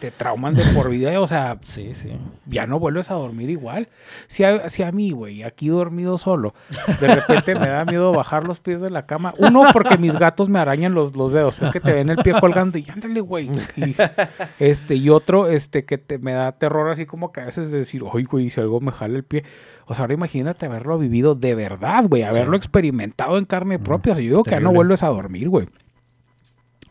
[0.00, 2.12] Te trauman de por vida, o sea, Sí, sí.
[2.46, 3.88] ya no vuelves a dormir igual.
[4.28, 6.54] Si a, si a mí, güey, aquí dormido solo,
[7.00, 9.34] de repente me da miedo bajar los pies de la cama.
[9.38, 11.60] Uno, porque mis gatos me arañan los, los dedos.
[11.60, 13.50] Es que te ven el pie colgando y ándale, güey.
[13.76, 13.94] Y,
[14.58, 18.02] este, y otro, este, que te, me da terror así como que a veces decir,
[18.02, 19.44] oye, güey, si algo me jala el pie.
[19.86, 24.12] O sea, ahora imagínate haberlo vivido de verdad, güey, haberlo experimentado en carne propia.
[24.12, 25.68] O sea, yo digo que ya no vuelves a dormir, güey.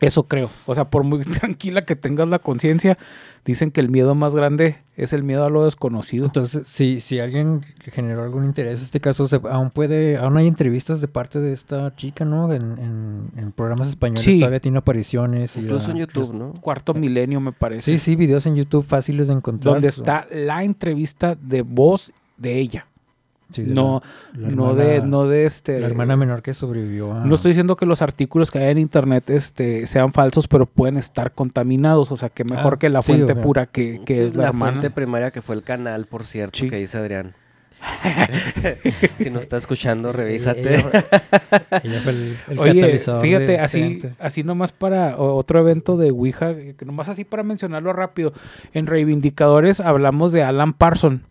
[0.00, 0.48] Eso creo.
[0.66, 2.96] O sea, por muy tranquila que tengas la conciencia,
[3.44, 6.24] dicen que el miedo más grande es el miedo a lo desconocido.
[6.26, 10.46] Entonces, si, si alguien generó algún interés, en este caso, se- aún puede, aún hay
[10.46, 12.52] entrevistas de parte de esta chica, ¿no?
[12.52, 14.38] En, en, en programas españoles Sí.
[14.38, 15.56] todavía tiene apariciones.
[15.56, 16.52] y Incluso la- en YouTube, ¿no?
[16.54, 17.92] Cuarto milenio, me parece.
[17.92, 19.74] Sí, sí, videos en YouTube fáciles de encontrar.
[19.74, 22.86] donde está la entrevista de voz de ella.
[23.52, 24.02] Sí, de no,
[24.34, 25.80] la- la no de, no de este.
[25.80, 27.24] La hermana menor que sobrevivió a...
[27.24, 30.96] No estoy diciendo que los artículos que hay en internet este, sean falsos, pero pueden
[30.96, 32.12] estar contaminados.
[32.12, 33.40] O sea, que mejor Ah, que la sí, fuente ok.
[33.40, 34.72] pura que, que Sí, es la, hermana.
[34.72, 36.68] fuente primaria que fue el canal, por cierto, Sí.
[36.68, 37.34] que dice Adrián.
[39.18, 40.74] si no está escuchando, revísate.
[40.74, 40.92] Ella,
[41.82, 46.54] ella fue el, el Oye, fíjate, este así, así nomás para otro evento de Ouija,
[46.54, 48.32] que nomás así para mencionarlo rápido.
[48.74, 51.22] En Reivindicadores hablamos de Alan Parson.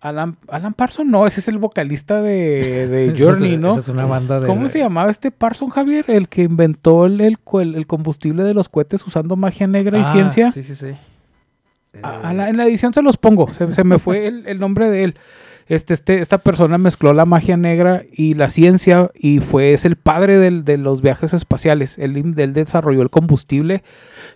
[0.00, 3.72] Alan, Alan Parson, no, ese es el vocalista de, de Journey, ¿no?
[3.72, 4.46] esa es una banda de...
[4.46, 6.06] ¿Cómo se llamaba este Parson, Javier?
[6.08, 10.02] El que inventó el, el, co- el combustible de los cohetes usando magia negra y
[10.02, 10.52] Ah, ciencia.
[10.52, 10.92] Sí, sí, sí.
[12.02, 14.58] A- a la- en la edición se los pongo, se, se me fue el, el
[14.58, 15.14] nombre de él.
[15.70, 19.94] Este, este, esta persona mezcló la magia negra y la ciencia y fue, es el
[19.94, 21.96] padre del- de los viajes espaciales.
[21.96, 23.84] Él, él desarrolló el combustible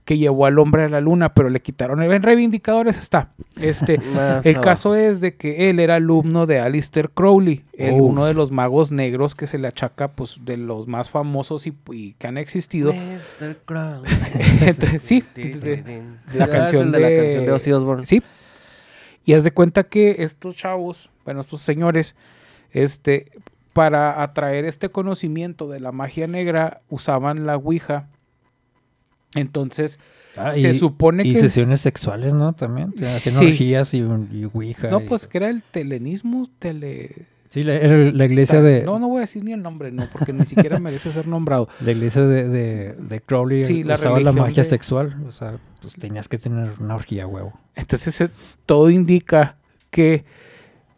[0.05, 2.01] que llevó al hombre a la luna, pero le quitaron.
[2.05, 3.31] En Reivindicadores está.
[3.61, 4.01] Este,
[4.45, 8.53] el caso es de que él era alumno de Alistair Crowley, el, uno de los
[8.53, 12.39] magos negros que se le achaca, pues, de los más famosos y, y que han
[12.39, 12.93] existido.
[12.93, 13.57] Mr.
[13.65, 14.13] Crowley.
[14.61, 16.05] Entonces, sí, de-
[16.35, 18.07] la Ah, canción de la canción de Ozzy Osbourne.
[18.07, 18.23] Sí.
[19.25, 22.15] Y haz de cuenta que estos chavos, bueno, estos señores,
[22.73, 23.31] este,
[23.73, 28.09] para atraer este conocimiento de la magia negra, usaban la Ouija
[29.35, 29.99] Entonces,
[30.37, 31.41] Ah, se supone y que...
[31.41, 32.53] sesiones sexuales, ¿no?
[32.55, 32.93] También.
[33.01, 33.47] Hacían Sí.
[33.47, 34.89] orgías y, y ouija.
[34.89, 37.27] No, y- pues que era el telenismo, tele...
[37.51, 38.83] Sí, la, era la iglesia de...
[38.83, 41.69] No, no voy a decir ni el nombre, no, porque ni siquiera merece ser nombrado.
[41.85, 45.17] La iglesia de, de, de Crowley Sí, la usaba la magia de- sexual.
[45.29, 47.53] O sea, pues tenías que tener una orgía, huevo.
[47.77, 48.29] Entonces eh,
[48.67, 49.57] todo indica
[49.93, 50.25] que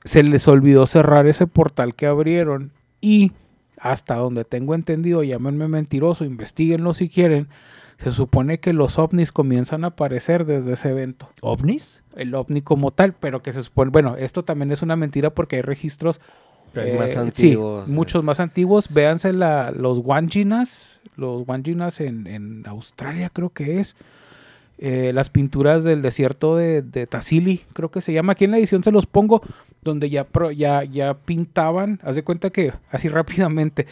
[0.07, 3.32] se les olvidó cerrar ese portal que abrieron y
[3.76, 7.48] hasta donde tengo entendido, llámenme mentiroso, investiguenlo si quieren,
[7.98, 11.28] se supone que los ovnis comienzan a aparecer desde ese evento.
[11.40, 12.02] ¿OVNIs?
[12.14, 15.57] El ovni como tal, pero que se supone, bueno, esto también es una mentira porque
[15.57, 16.20] hay registros
[16.74, 18.92] Más eh, antiguos, Sí, muchos más antiguos.
[18.92, 23.96] Véanse la, los Wanjinas, los Wanjinas en, en Australia creo que es.
[24.78, 28.32] Eh, las pinturas del desierto de, de Tassili, creo que se llama.
[28.32, 29.40] Aquí en la edición se los pongo,
[29.87, 31.99] donde ya, pro- ya, ya pintaban.
[32.03, 33.87] Haz de cuenta que, así rápidamente,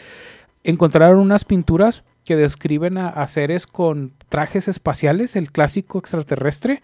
[0.63, 6.81] encontraron unas pinturas que describen a, a seres con trajes espaciales, el clásico extraterrestre,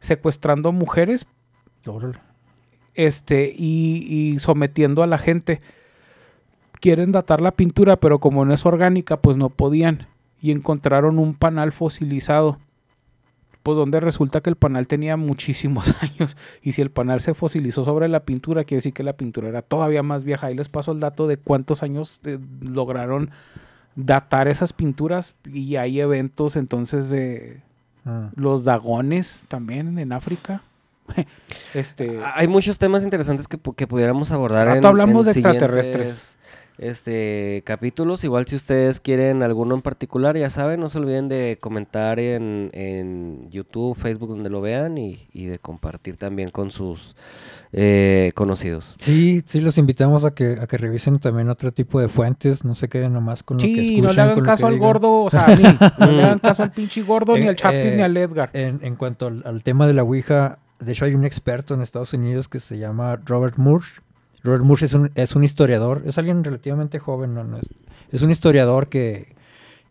[0.00, 1.26] secuestrando mujeres
[2.94, 5.60] este, y, y sometiendo a la gente.
[6.80, 10.08] Quieren datar la pintura, pero como no es orgánica, pues no podían.
[10.42, 12.58] Y encontraron un panal fosilizado.
[13.66, 16.36] Pues donde resulta que el panal tenía muchísimos años.
[16.62, 19.62] Y si el panal se fosilizó sobre la pintura, quiere decir que la pintura era
[19.62, 20.46] todavía más vieja.
[20.46, 23.30] Ahí les paso el dato de cuántos años eh, lograron
[23.96, 25.34] datar esas pinturas.
[25.52, 27.66] Y hay eventos entonces de
[28.06, 28.30] Ah.
[28.36, 30.62] los dagones también en África.
[31.74, 36.38] este, Hay muchos temas interesantes que, que pudiéramos abordar Rato en, hablamos en de extraterrestres.
[36.78, 38.22] Este, capítulos.
[38.24, 42.70] Igual si ustedes quieren alguno en particular, ya saben, no se olviden de comentar en,
[42.74, 47.16] en YouTube, Facebook, donde lo vean y, y de compartir también con sus
[47.72, 48.94] eh, conocidos.
[48.98, 52.64] Sí, sí, los invitamos a que, a que revisen también otro tipo de fuentes.
[52.64, 54.02] No se queden nomás con lo que Sí, escuchan.
[54.04, 54.86] no le hagan caso al digan.
[54.88, 55.64] gordo, o sea, a mí.
[55.98, 58.50] No le hagan caso al pinche gordo, ni Eh, al Chapis, eh, ni al Edgar.
[58.52, 61.80] En, en cuanto al, al tema de la Ouija, de hecho hay un experto en
[61.80, 63.86] Estados Unidos que se llama Robert Moore.
[64.46, 67.64] Robert Moore es un, es un historiador, es alguien relativamente joven, no, no es,
[68.12, 69.34] es un historiador que,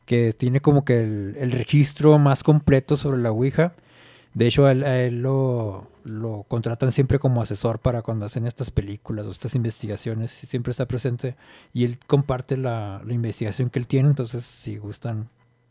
[0.05, 3.73] que tiene como que el, el registro más completo sobre la Ouija.
[4.33, 8.45] De hecho, a él, a él lo, lo contratan siempre como asesor para cuando hacen
[8.45, 10.31] estas películas o estas investigaciones.
[10.31, 11.35] Siempre está presente
[11.73, 14.09] y él comparte la, la investigación que él tiene.
[14.09, 15.29] Entonces, si gustan,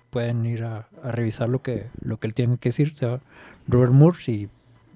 [0.08, 2.94] pueden ir a, a revisar lo que, lo que él tiene que decir.
[3.68, 4.48] Robert Moore y,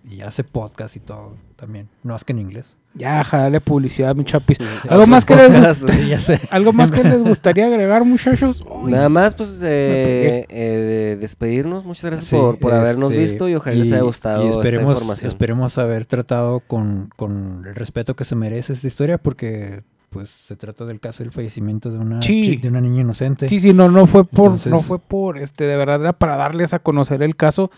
[0.08, 1.88] y hace podcast y todo también.
[2.02, 2.78] No más que en inglés.
[2.98, 4.58] Ya, dale publicidad, mi Chapis.
[4.60, 6.40] Sí, ¿Algo más que les podcast, gusta- ya sé.
[6.50, 8.62] ¿Algo más que les gustaría agregar, muchachos?
[8.68, 11.84] Uy, Nada más, pues, eh, eh, despedirnos.
[11.84, 14.82] Muchas gracias Sí, por, por habernos este, visto y ojalá les haya gustado y esperemos,
[14.92, 15.28] esta información.
[15.28, 20.56] Esperemos haber tratado con, con el respeto que se merece esta historia porque pues se
[20.56, 22.56] trata del caso del fallecimiento de una, Sí.
[22.56, 23.46] de una niña inocente.
[23.48, 26.36] Sí, sí, no, no fue por, Entonces- no fue por, este, de verdad era para
[26.36, 27.70] darles a conocer el caso,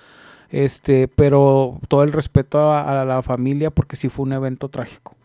[0.50, 5.16] este, pero todo el respeto a, a la familia porque sí fue un evento trágico.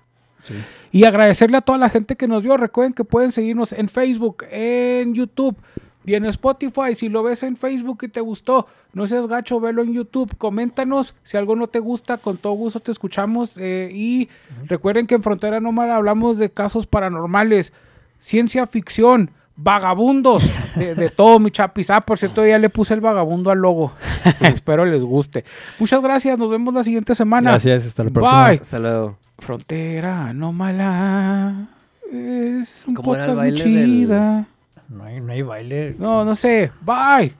[0.43, 0.53] Sí.
[0.91, 2.55] Y agradecerle a toda la gente que nos vio.
[2.55, 5.57] Recuerden que pueden seguirnos en Facebook, en YouTube
[6.05, 6.93] y en Spotify.
[6.93, 10.37] Si lo ves en Facebook y te gustó, no seas gacho, velo en YouTube.
[10.37, 13.57] Coméntanos si algo no te gusta, con todo gusto te escuchamos.
[13.57, 14.29] eh, y
[14.65, 17.73] recuerden que en Frontera Nómada hablamos de casos paranormales,
[18.19, 20.43] ciencia ficción, vagabundos,
[20.75, 21.89] de, de todo, mi chapis.
[21.89, 23.93] Ah, por cierto, ya le puse el vagabundo al logo.
[24.41, 25.43] Espero les guste.
[25.79, 27.51] Muchas gracias, nos vemos la siguiente semana.
[27.51, 28.47] Gracias, hasta la próxima.
[28.49, 28.59] Bye.
[28.61, 29.17] Hasta luego.
[29.37, 31.67] Frontera Anómala
[32.11, 34.47] es un ¿Cómo era el podcast muy baile del- chida.
[34.89, 35.95] No hay, no hay baile.
[35.97, 36.71] No, no sé.
[36.81, 37.33] Bye.